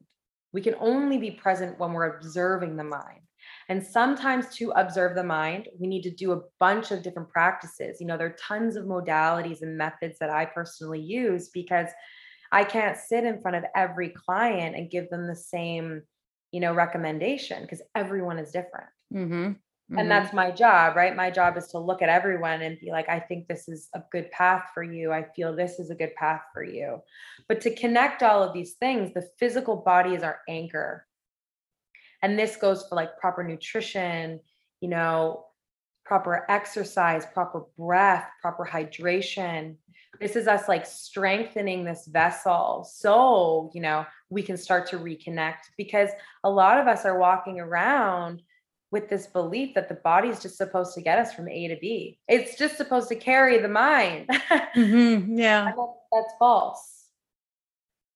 [0.52, 3.20] We can only be present when we're observing the mind.
[3.68, 8.00] And sometimes to observe the mind, we need to do a bunch of different practices.
[8.00, 11.90] You know, there are tons of modalities and methods that I personally use because
[12.50, 16.02] I can't sit in front of every client and give them the same,
[16.50, 18.88] you know, recommendation because everyone is different.
[19.14, 19.52] Mm-hmm.
[19.90, 20.00] Mm-hmm.
[20.00, 21.14] And that's my job, right?
[21.14, 24.02] My job is to look at everyone and be like, I think this is a
[24.10, 25.12] good path for you.
[25.12, 26.98] I feel this is a good path for you.
[27.48, 31.06] But to connect all of these things, the physical body is our anchor.
[32.20, 34.40] And this goes for like proper nutrition,
[34.80, 35.44] you know,
[36.04, 39.76] proper exercise, proper breath, proper hydration.
[40.20, 45.70] This is us like strengthening this vessel so, you know, we can start to reconnect
[45.76, 46.10] because
[46.42, 48.42] a lot of us are walking around
[48.90, 52.18] with this belief that the body's just supposed to get us from A to B.
[52.28, 54.28] It's just supposed to carry the mind.
[54.76, 55.38] mm-hmm.
[55.38, 55.64] Yeah.
[55.64, 57.04] That, that's false.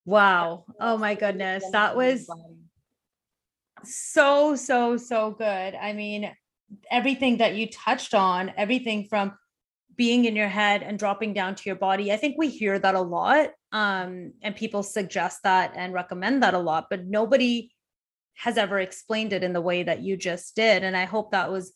[0.04, 0.64] Wow.
[0.80, 1.64] Oh my goodness.
[1.72, 2.28] That was
[3.84, 5.74] so, so, so good.
[5.74, 6.30] I mean,
[6.90, 9.36] everything that you touched on, everything from
[9.96, 12.12] being in your head and dropping down to your body.
[12.12, 16.54] I think we hear that a lot um and people suggest that and recommend that
[16.54, 17.70] a lot but nobody
[18.40, 20.82] has ever explained it in the way that you just did.
[20.82, 21.72] And i hope that was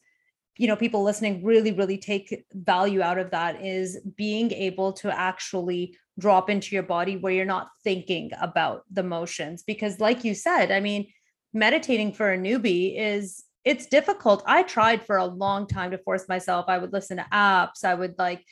[0.57, 5.09] you know people listening really really take value out of that is being able to
[5.11, 9.63] actually drop into your body where you're not thinking about the motions.
[9.63, 11.07] Because like you said i mean
[11.53, 14.43] meditating for a newbie is it's difficult.
[14.47, 16.67] I tried for a long time to force myself.
[16.69, 17.83] I would listen to apps.
[17.83, 18.45] I would like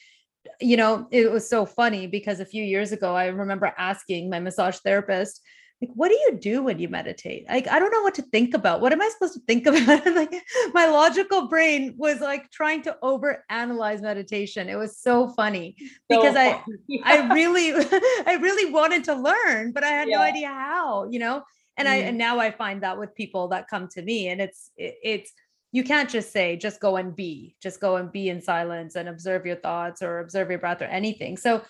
[0.60, 4.40] you know it was so funny because a few years ago i remember asking my
[4.40, 5.40] massage therapist
[5.82, 8.54] like what do you do when you meditate like i don't know what to think
[8.54, 10.32] about what am i supposed to think about like
[10.72, 15.76] my logical brain was like trying to over analyze meditation it was so funny
[16.08, 17.02] because so i yeah.
[17.04, 17.72] i really
[18.26, 20.16] i really wanted to learn but i had yeah.
[20.16, 21.42] no idea how you know
[21.76, 21.90] and mm.
[21.90, 22.20] i and mm.
[22.20, 25.32] now i find that with people that come to me and it's it, it's
[25.74, 29.08] you can't just say just go and be just go and be in silence and
[29.08, 31.62] observe your thoughts or observe your breath or anything so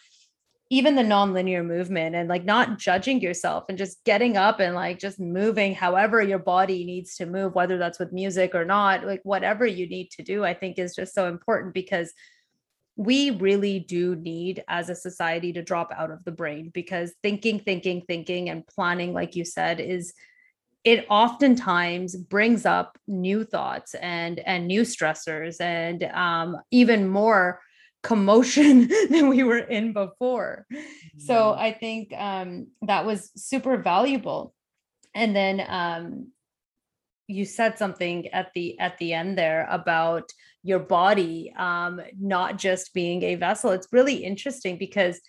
[0.73, 4.99] even the nonlinear movement and like not judging yourself and just getting up and like
[4.99, 9.21] just moving however your body needs to move whether that's with music or not like
[9.23, 12.15] whatever you need to do i think is just so important because
[12.97, 17.61] we really do need as a society to drop out of the brain because thinking
[17.61, 20.15] thinking thinking and planning like you said is
[20.85, 27.61] it oftentimes brings up new thoughts and and new stressors and um, even more
[28.03, 30.67] commotion than we were in before.
[30.73, 31.21] Mm-hmm.
[31.21, 34.55] So I think um, that was super valuable.
[35.15, 36.29] And then um,
[37.29, 40.31] you said something at the at the end there about
[40.63, 43.71] your body um, not just being a vessel.
[43.71, 45.21] It's really interesting because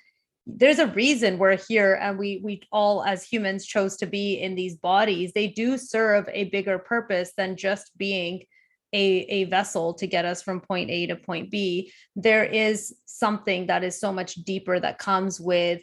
[0.45, 4.55] there's a reason we're here and we we all as humans chose to be in
[4.55, 5.31] these bodies.
[5.33, 8.43] They do serve a bigger purpose than just being
[8.93, 13.67] a, a vessel to get us from point A to point B, there is something
[13.67, 15.81] that is so much deeper that comes with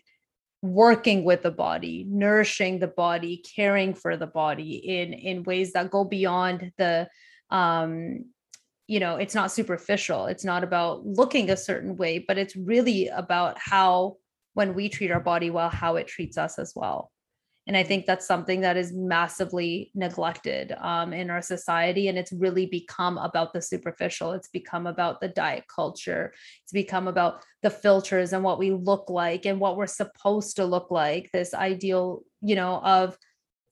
[0.62, 5.90] working with the body, nourishing the body, caring for the body in in ways that
[5.90, 7.08] go beyond the
[7.50, 8.24] um
[8.86, 10.26] you know, it's not superficial.
[10.26, 14.16] It's not about looking a certain way, but it's really about how
[14.54, 17.12] when we treat our body well, how it treats us as well.
[17.66, 22.08] And I think that's something that is massively neglected um, in our society.
[22.08, 24.32] And it's really become about the superficial.
[24.32, 26.32] It's become about the diet culture.
[26.62, 30.64] It's become about the filters and what we look like and what we're supposed to
[30.64, 31.30] look like.
[31.32, 33.16] This ideal, you know, of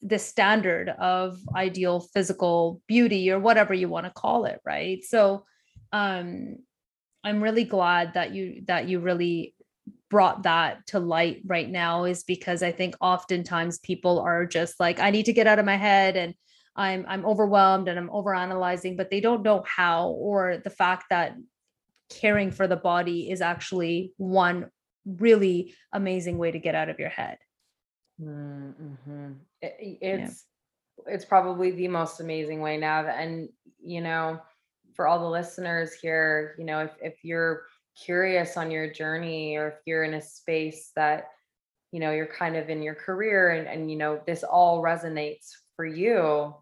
[0.03, 4.61] the standard of ideal physical beauty or whatever you want to call it.
[4.65, 5.03] Right.
[5.03, 5.45] So,
[5.93, 6.59] um,
[7.25, 9.55] I'm really glad that you that you really
[10.11, 15.01] brought that to light right now is because I think oftentimes people are just like,
[15.01, 16.35] I need to get out of my head and
[16.79, 21.35] I'm I'm overwhelmed and I'm overanalyzing, but they don't know how, or the fact that
[22.09, 24.71] caring for the body is actually one
[25.05, 27.39] really amazing way to get out of your head.
[28.21, 29.33] Mm-hmm.
[29.61, 30.45] It, it's
[31.05, 31.15] yeah.
[31.15, 33.49] it's probably the most amazing way now, and
[33.83, 34.41] you know,
[34.95, 37.65] for all the listeners here, you know, if if you're
[38.05, 41.29] curious on your journey or if you're in a space that
[41.93, 45.51] you know you're kind of in your career and, and you know this all resonates
[45.77, 46.55] for you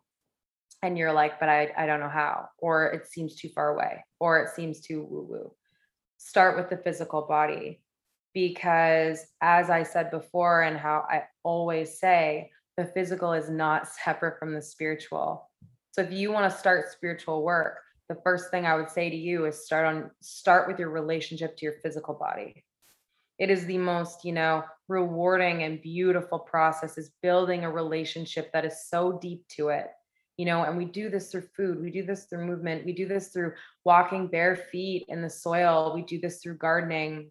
[0.83, 4.05] and you're like but I, I don't know how or it seems too far away
[4.21, 5.53] or it seems too woo woo
[6.19, 7.83] start with the physical body
[8.33, 14.39] because as i said before and how i always say the physical is not separate
[14.39, 15.51] from the spiritual.
[15.93, 19.17] So if you want to start spiritual work the first thing I would say to
[19.17, 22.65] you is start on start with your relationship to your physical body.
[23.39, 28.65] It is the most, you know, rewarding and beautiful process is building a relationship that
[28.65, 29.89] is so deep to it.
[30.39, 33.09] You know, and we do this through food, we do this through movement, we do
[33.09, 33.53] this through
[33.85, 37.31] walking bare feet in the soil, we do this through gardening,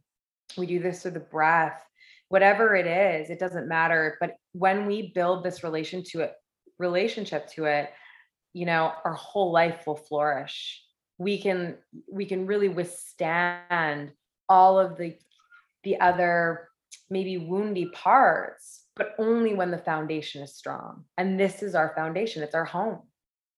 [0.57, 1.79] we do this through the breath.
[2.29, 6.33] Whatever it is, it doesn't matter, but when we build this relation to it,
[6.79, 7.91] relationship to it,
[8.55, 10.81] you know our whole life will flourish.
[11.17, 11.77] We can
[12.11, 14.13] we can really withstand
[14.47, 15.15] all of the
[15.83, 16.69] the other
[17.09, 21.03] maybe woundy parts but only when the foundation is strong.
[21.17, 22.43] And this is our foundation.
[22.43, 23.01] It's our home.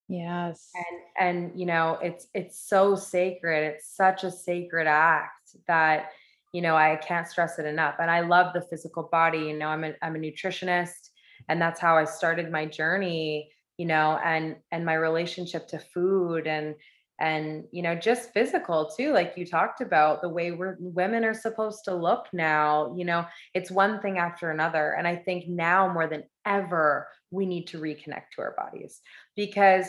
[0.09, 0.71] Yes.
[0.73, 3.63] And and you know it's it's so sacred.
[3.63, 6.09] It's such a sacred act that
[6.53, 7.95] you know i can't stress it enough.
[7.99, 9.39] And i love the physical body.
[9.39, 11.09] You know i'm a, I'm a nutritionist
[11.49, 16.47] and that's how i started my journey you know and and my relationship to food
[16.47, 16.75] and
[17.19, 21.33] and you know just physical too like you talked about the way we're women are
[21.33, 24.95] supposed to look now you know it's one thing after another.
[24.97, 29.01] And i think now more than ever we need to reconnect to our bodies
[29.35, 29.87] because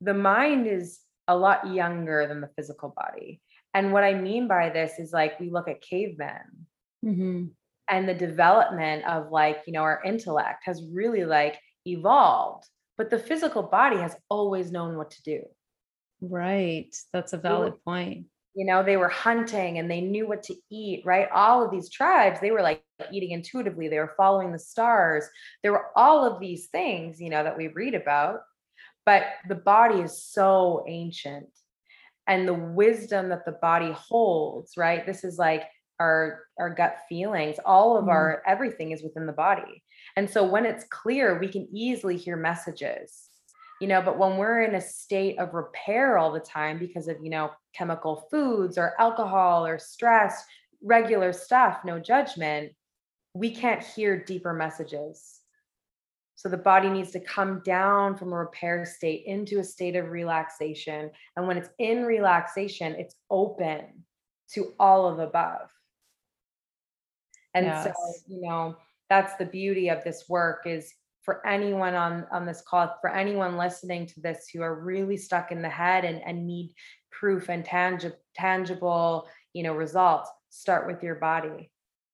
[0.00, 3.40] the mind is a lot younger than the physical body.
[3.74, 6.66] And what i mean by this is like we look at cavemen
[7.04, 7.44] mm-hmm.
[7.88, 12.66] and the development of like, you know, our intellect has really like evolved,
[12.96, 15.42] but the physical body has always known what to do.
[16.20, 16.94] Right.
[17.12, 18.26] That's a valid point.
[18.54, 21.28] You know, they were hunting and they knew what to eat, right?
[21.30, 22.82] All of these tribes, they were like
[23.12, 25.26] eating intuitively, they were following the stars.
[25.62, 28.40] There were all of these things, you know, that we read about,
[29.04, 31.48] but the body is so ancient
[32.26, 35.04] and the wisdom that the body holds, right?
[35.04, 35.64] This is like
[36.00, 38.10] our our gut feelings all of mm.
[38.10, 39.82] our everything is within the body
[40.16, 43.30] and so when it's clear we can easily hear messages
[43.80, 47.16] you know but when we're in a state of repair all the time because of
[47.22, 50.44] you know chemical foods or alcohol or stress
[50.82, 52.72] regular stuff no judgment
[53.36, 55.40] we can't hear deeper messages.
[56.36, 60.10] So the body needs to come down from a repair state into a state of
[60.10, 61.10] relaxation.
[61.36, 64.04] And when it's in relaxation it's open
[64.52, 65.70] to all of above.
[67.54, 67.84] And yes.
[67.84, 67.92] so,
[68.28, 68.76] you know,
[69.08, 70.92] that's the beauty of this work is
[71.22, 75.50] for anyone on on this call, for anyone listening to this who are really stuck
[75.50, 76.72] in the head and, and need
[77.10, 81.70] proof and tangible tangible, you know, results, start with your body,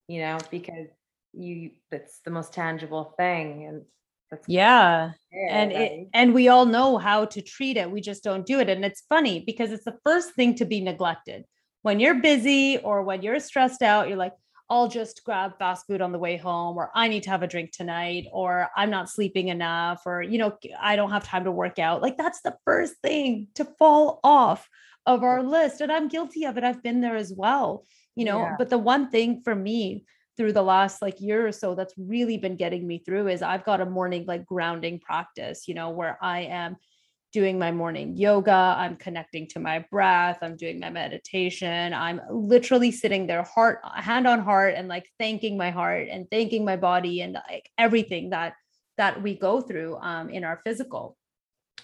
[0.08, 0.88] you know, because
[1.32, 3.66] you that's the most tangible thing.
[3.66, 3.82] And
[4.46, 5.10] yeah
[5.50, 8.68] and it, and we all know how to treat it we just don't do it
[8.70, 11.44] and it's funny because it's the first thing to be neglected
[11.82, 14.32] when you're busy or when you're stressed out you're like
[14.70, 17.46] I'll just grab fast food on the way home, or I need to have a
[17.46, 21.52] drink tonight, or I'm not sleeping enough, or, you know, I don't have time to
[21.52, 22.00] work out.
[22.00, 24.68] Like that's the first thing to fall off
[25.04, 25.80] of our list.
[25.80, 26.64] And I'm guilty of it.
[26.64, 27.84] I've been there as well,
[28.14, 28.38] you know.
[28.38, 28.54] Yeah.
[28.56, 30.06] But the one thing for me
[30.36, 33.64] through the last like year or so that's really been getting me through is I've
[33.64, 36.76] got a morning like grounding practice, you know, where I am
[37.32, 41.94] doing my morning yoga, I'm connecting to my breath, I'm doing my meditation.
[41.94, 46.64] I'm literally sitting there heart hand on heart and like thanking my heart and thanking
[46.64, 48.54] my body and like everything that
[48.98, 51.16] that we go through um, in our physical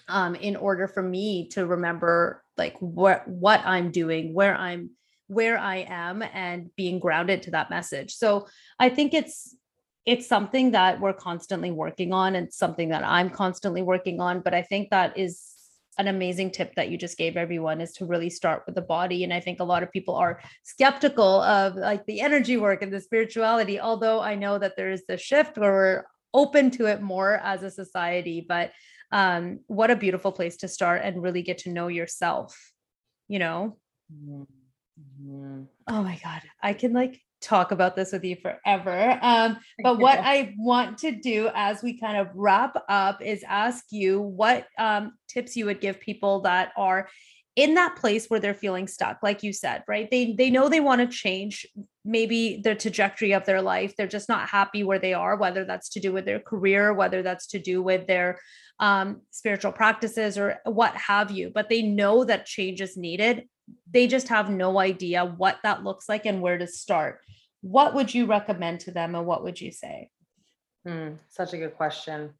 [0.07, 4.91] um, in order for me to remember like what what I'm doing, where I'm
[5.27, 8.15] where I am and being grounded to that message.
[8.15, 8.47] So
[8.79, 9.55] I think it's
[10.05, 14.41] it's something that we're constantly working on and something that I'm constantly working on.
[14.41, 15.49] But I think that is
[15.97, 19.25] an amazing tip that you just gave everyone is to really start with the body.
[19.25, 22.91] And I think a lot of people are skeptical of like the energy work and
[22.91, 27.01] the spirituality, although I know that there is the shift where we're open to it
[27.01, 28.45] more as a society.
[28.47, 28.71] But
[29.11, 32.57] um, what a beautiful place to start and really get to know yourself,
[33.27, 33.77] you know?
[34.13, 35.63] Mm-hmm.
[35.87, 36.41] Oh my God.
[36.61, 39.17] I can like talk about this with you forever.
[39.21, 43.85] Um, but what I want to do as we kind of wrap up is ask
[43.91, 47.09] you what um, tips you would give people that are
[47.55, 50.09] in that place where they're feeling stuck like you said right?
[50.09, 51.65] They they know they want to change
[52.05, 53.95] maybe the trajectory of their life.
[53.97, 57.21] They're just not happy where they are whether that's to do with their career whether
[57.21, 58.39] that's to do with their
[58.79, 61.51] um, spiritual practices or what have you.
[61.53, 63.45] But they know that change is needed
[63.91, 67.21] they just have no idea what that looks like and where to start.
[67.61, 70.09] What would you recommend to them and what would you say?
[70.85, 72.31] Hmm, such a good question.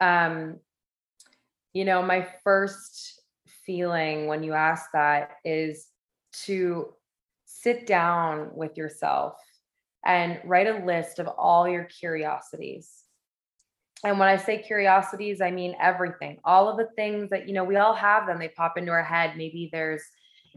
[0.00, 0.58] Um,
[1.72, 3.20] you know, my first
[3.64, 5.86] feeling when you ask that is
[6.44, 6.94] to
[7.44, 9.34] sit down with yourself
[10.04, 13.04] and write a list of all your curiosities.
[14.04, 17.64] And when I say curiosities, I mean everything, all of the things that, you know,
[17.64, 19.36] we all have them, they pop into our head.
[19.36, 20.02] Maybe there's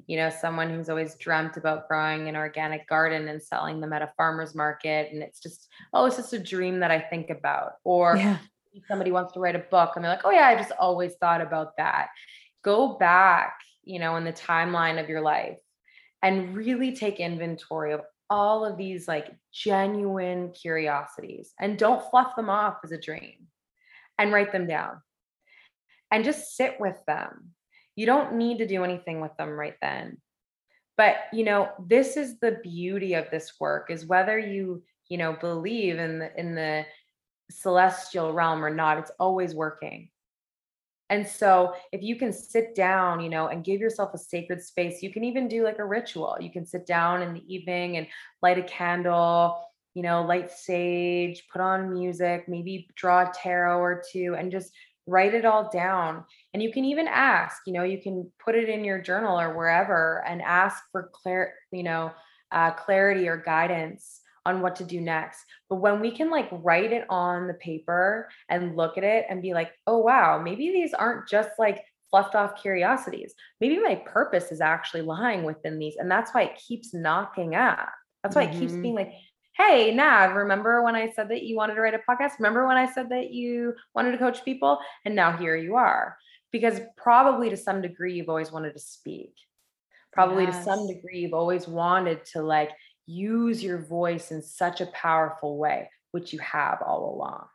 [0.08, 4.02] you know, someone who's always dreamt about growing an organic garden and selling them at
[4.02, 5.12] a farmer's market.
[5.12, 7.74] And it's just, oh, it's just a dream that I think about.
[7.84, 8.38] Or yeah.
[8.88, 11.42] somebody wants to write a book and they're like, oh, yeah, I just always thought
[11.42, 12.08] about that.
[12.64, 15.60] Go back, you know, in the timeline of your life
[16.22, 22.50] and really take inventory of all of these like genuine curiosities and don't fluff them
[22.50, 23.48] off as a dream
[24.18, 25.02] and write them down
[26.12, 27.50] and just sit with them
[27.96, 30.18] you don't need to do anything with them right then.
[30.98, 35.34] But, you know, this is the beauty of this work is whether you, you know,
[35.34, 36.86] believe in the in the
[37.50, 40.10] celestial realm or not, it's always working.
[41.10, 45.04] And so if you can sit down, you know, and give yourself a sacred space,
[45.04, 46.38] you can even do like a ritual.
[46.40, 48.08] You can sit down in the evening and
[48.42, 49.62] light a candle,
[49.94, 54.72] you know, light sage, put on music, maybe draw a tarot or two and just
[55.08, 56.24] write it all down
[56.54, 59.56] and you can even ask you know you can put it in your journal or
[59.56, 62.12] wherever and ask for clear you know
[62.52, 65.40] uh, clarity or guidance on what to do next.
[65.70, 69.42] But when we can like write it on the paper and look at it and
[69.42, 73.34] be like oh wow maybe these aren't just like fluffed off curiosities.
[73.62, 77.90] Maybe my purpose is actually lying within these and that's why it keeps knocking up.
[78.24, 78.58] That's why mm-hmm.
[78.58, 79.14] it keeps being like
[79.68, 82.40] hey, Nav, remember when I said that you wanted to write a podcast?
[82.40, 84.80] Remember when I said that you wanted to coach people?
[85.06, 86.18] And now here you are.
[86.52, 89.34] Because probably to some degree, you've always wanted to speak.
[90.12, 90.58] Probably yes.
[90.58, 92.72] to some degree, you've always wanted to like
[93.06, 97.46] use your voice in such a powerful way, which you have all along.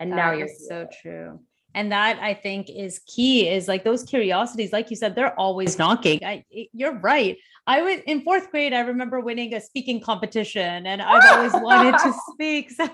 [0.00, 1.40] And that now you're so true
[1.74, 5.78] and that i think is key is like those curiosities like you said they're always
[5.78, 6.24] knocking.
[6.24, 7.36] I, you're right.
[7.66, 11.98] I was in fourth grade i remember winning a speaking competition and i've always wanted
[11.98, 12.88] to speak so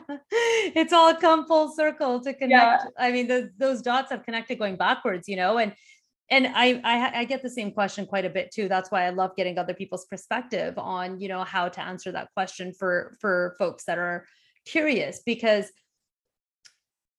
[0.81, 2.51] it's all come full circle to connect.
[2.85, 2.85] Yeah.
[2.99, 5.75] i mean the, those dots have connected going backwards you know and
[6.31, 8.69] and I, I i get the same question quite a bit too.
[8.69, 12.29] That's why i love getting other people's perspective on you know how to answer that
[12.35, 14.25] question for for folks that are
[14.65, 15.71] curious because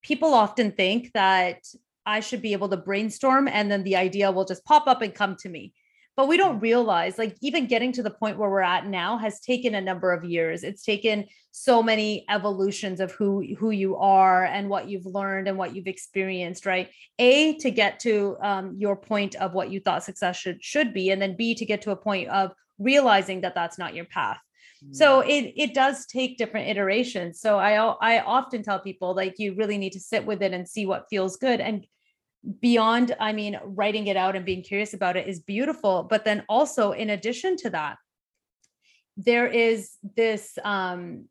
[0.02, 1.66] people often think that
[2.06, 5.14] I should be able to brainstorm and then the idea will just pop up and
[5.14, 5.74] come to me.
[6.18, 9.40] But we don't realize, like, even getting to the point where we're at now has
[9.40, 10.64] taken a number of years.
[10.64, 15.58] It's taken so many evolutions of who who you are and what you've learned and
[15.58, 16.90] what you've experienced, right?
[17.18, 21.12] A to get to um, your point of what you thought success should should be,
[21.12, 24.40] and then B to get to a point of realizing that that's not your path
[24.90, 27.40] so it it does take different iterations.
[27.40, 30.68] So i i often tell people like you really need to sit with it and
[30.68, 31.62] see what feels good.
[31.62, 31.86] And
[32.60, 36.08] beyond i mean writing it out and being curious about it is beautiful.
[36.10, 37.98] But then also in addition to that
[39.18, 41.26] there is this um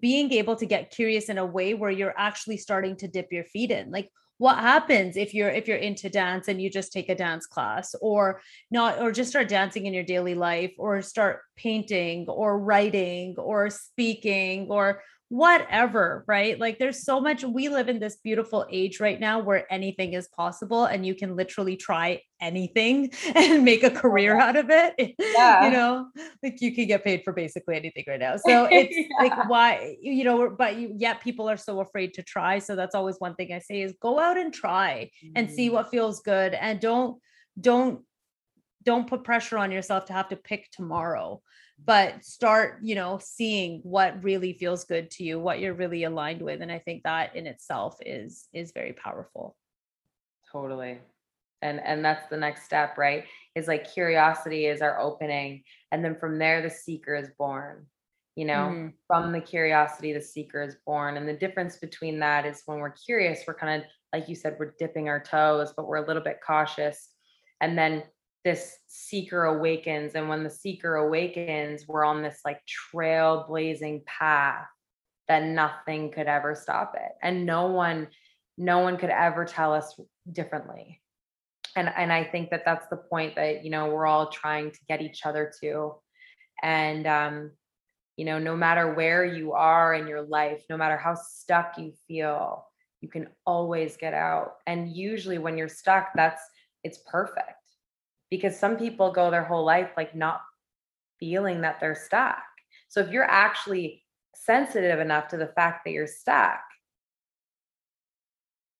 [0.00, 3.44] being able to get curious in a way where you're actually starting to dip your
[3.44, 3.90] feet in.
[3.90, 7.46] Like what happens if you're if you're into dance and you just take a dance
[7.46, 12.58] class or not or just start dancing in your daily life or start painting or
[12.58, 16.58] writing or speaking or whatever, right?
[16.58, 20.28] Like there's so much we live in this beautiful age right now where anything is
[20.28, 24.94] possible and you can literally try anything and make a career out of it.
[25.34, 25.64] Yeah.
[25.66, 26.06] You know,
[26.42, 28.36] like you can get paid for basically anything right now.
[28.46, 29.06] So it's yeah.
[29.18, 32.58] like why, you know, but you, yet people are so afraid to try.
[32.58, 35.32] So that's always one thing I say is go out and try mm-hmm.
[35.34, 35.74] and see mm-hmm.
[35.74, 37.18] what feels good and don't
[37.60, 38.02] don't
[38.84, 41.40] don't put pressure on yourself to have to pick tomorrow
[41.82, 46.40] but start you know seeing what really feels good to you what you're really aligned
[46.40, 49.56] with and i think that in itself is is very powerful.
[50.54, 51.00] Totally.
[51.62, 53.24] And and that's the next step right?
[53.56, 57.86] Is like curiosity is our opening and then from there the seeker is born
[58.36, 58.68] you know?
[58.72, 58.88] Mm-hmm.
[59.06, 62.90] from the curiosity the seeker is born and the difference between that is when we're
[62.90, 66.22] curious we're kind of like you said we're dipping our toes but we're a little
[66.22, 67.10] bit cautious
[67.60, 68.02] and then
[68.44, 72.60] this seeker awakens and when the seeker awakens we're on this like
[72.92, 74.66] trailblazing path
[75.28, 78.06] that nothing could ever stop it and no one
[78.56, 79.98] no one could ever tell us
[80.30, 81.00] differently.
[81.76, 84.78] And and i think that that's the point that you know we're all trying to
[84.88, 85.94] get each other to.
[86.62, 87.50] And um
[88.16, 91.92] you know no matter where you are in your life no matter how stuck you
[92.06, 92.64] feel
[93.00, 94.54] you can always get out.
[94.66, 96.42] And usually when you're stuck that's
[96.84, 97.63] it's perfect
[98.34, 100.40] because some people go their whole life like not
[101.20, 102.42] feeling that they're stuck.
[102.88, 104.02] So if you're actually
[104.34, 106.60] sensitive enough to the fact that you're stuck,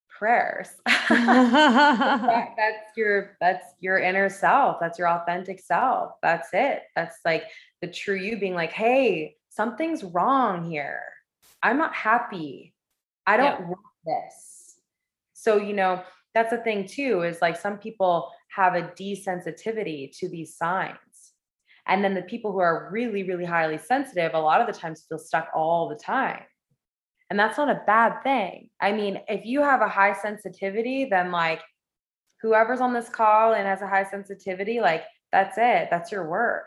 [0.09, 0.69] prayers.
[0.87, 4.79] that, that's your that's your inner self.
[4.81, 6.15] That's your authentic self.
[6.21, 6.83] That's it.
[6.97, 7.45] That's like
[7.81, 11.03] the true you being like, hey, something's wrong here.
[11.63, 12.75] I'm not happy.
[13.27, 13.67] I don't yeah.
[13.67, 14.77] want this.
[15.33, 16.03] So, you know,
[16.35, 20.99] that's the thing too, is like some people have a desensitivity to these signs.
[21.87, 25.05] And then the people who are really, really highly sensitive, a lot of the times
[25.09, 26.43] feel stuck all the time.
[27.30, 28.70] And that's not a bad thing.
[28.80, 31.61] I mean, if you have a high sensitivity, then like
[32.41, 36.66] whoever's on this call and has a high sensitivity, like that's it, that's your work.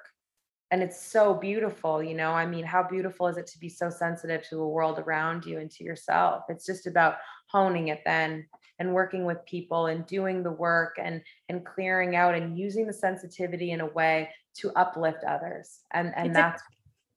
[0.71, 2.31] And it's so beautiful, you know.
[2.31, 5.59] I mean, how beautiful is it to be so sensitive to the world around you
[5.59, 6.43] and to yourself?
[6.49, 7.15] It's just about
[7.49, 8.45] honing it then
[8.79, 12.93] and working with people and doing the work and and clearing out and using the
[12.93, 16.65] sensitivity in a way to uplift others and and it's that's a,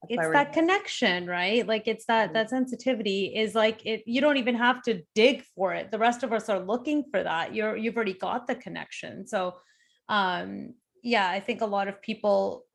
[0.09, 1.67] it's that connection right?
[1.67, 2.35] Like it's that mm-hmm.
[2.35, 5.91] that sensitivity is like it you don't even have to dig for it.
[5.91, 7.55] The rest of us are looking for that.
[7.55, 9.27] You're you've already got the connection.
[9.27, 9.57] So
[10.09, 12.67] um yeah i think a lot of people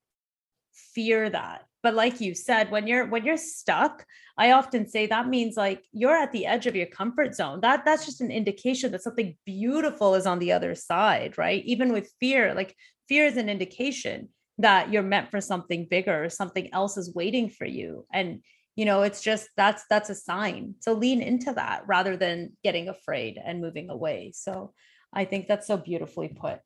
[0.94, 4.04] fear that but like you said when you're when you're stuck
[4.40, 7.60] i often say that means like you're at the edge of your comfort zone.
[7.62, 11.64] That that's just an indication that something beautiful is on the other side right?
[11.74, 12.76] Even with fear like
[13.08, 17.50] fear is an indication that you're meant for something bigger or something else is waiting
[17.52, 18.08] for you.
[18.12, 18.42] And
[18.76, 20.74] you know it's just that's that's a sign.
[20.80, 24.32] So lean into that rather than getting afraid and moving away.
[24.34, 24.74] So
[25.22, 26.60] i think that's so beautifully put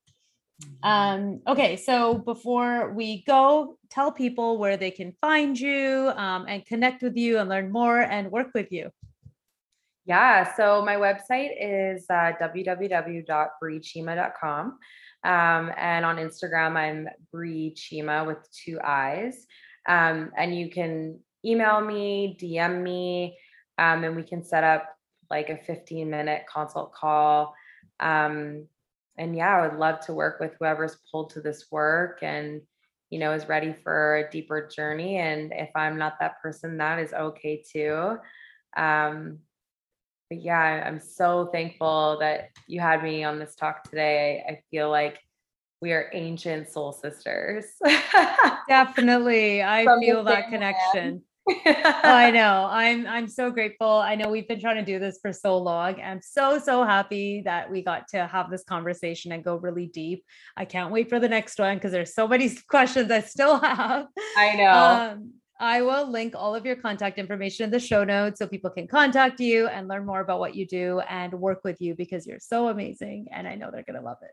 [0.84, 6.64] Um, okay, so before we go, tell people where they can find you um, and
[6.66, 8.92] connect with you and learn more and work with you.
[10.06, 14.80] Yeah, so my website is uh, www.bricheema.com.
[15.24, 19.46] Um, and on Instagram, I'm Bri Cheema with two eyes.
[19.88, 23.38] Um, and you can email me, DM me,
[23.78, 24.90] um, and we can set up
[25.30, 27.54] like a 15 minute consult call.
[28.00, 28.66] Um,
[29.20, 32.62] and yeah, I would love to work with whoever's pulled to this work and,
[33.10, 35.18] you know, is ready for a deeper journey.
[35.18, 38.18] And if I'm not that person, that is okay too.
[38.78, 39.40] Um,
[40.30, 44.44] but yeah, I'm so thankful that you had me on this talk today.
[44.48, 45.20] I, I feel like
[45.82, 47.66] we are ancient soul sisters.
[48.70, 49.64] Definitely.
[49.64, 51.24] I From feel that connection.
[51.66, 52.68] I know.
[52.70, 53.88] I'm I'm so grateful.
[53.88, 56.02] I know we've been trying to do this for so long.
[56.02, 60.24] I'm so so happy that we got to have this conversation and go really deep.
[60.58, 64.08] I can't wait for the next one because there's so many questions I still have.
[64.38, 64.72] I know.
[64.72, 68.70] Um, I will link all of your contact information in the show notes so people
[68.70, 72.26] can contact you and learn more about what you do and work with you because
[72.26, 74.32] you're so amazing and I know they're going to love it.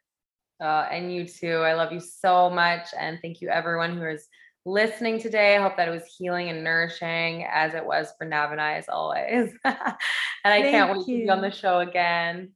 [0.65, 1.59] Uh, and you too.
[1.59, 2.89] I love you so much.
[2.99, 4.27] And thank you, everyone who is
[4.67, 5.57] listening today.
[5.57, 8.75] I hope that it was healing and nourishing as it was for Nav and I,
[8.75, 9.55] as always.
[9.65, 9.75] and
[10.45, 11.19] I thank can't wait you.
[11.19, 12.51] to be on the show again.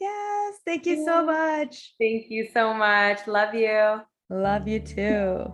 [0.00, 0.54] Yes.
[0.64, 1.94] Thank you so much.
[2.00, 3.26] Thank you so much.
[3.28, 4.00] Love you.
[4.30, 5.52] Love you too.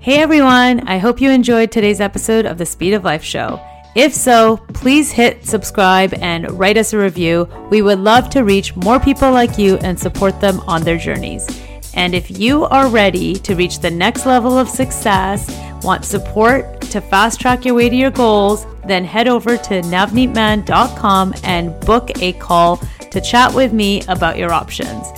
[0.00, 3.60] Hey everyone, I hope you enjoyed today's episode of the Speed of Life show.
[3.94, 7.48] If so, please hit subscribe and write us a review.
[7.70, 11.46] We would love to reach more people like you and support them on their journeys.
[11.94, 15.50] And if you are ready to reach the next level of success,
[15.82, 21.34] want support to fast track your way to your goals, then head over to navneetmann.com
[21.44, 22.76] and book a call
[23.10, 25.10] to chat with me about your options.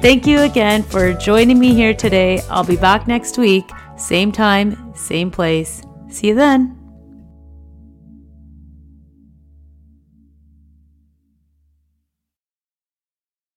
[0.00, 2.40] Thank you again for joining me here today.
[2.48, 5.82] I'll be back next week, same time, same place.
[6.08, 6.79] See you then.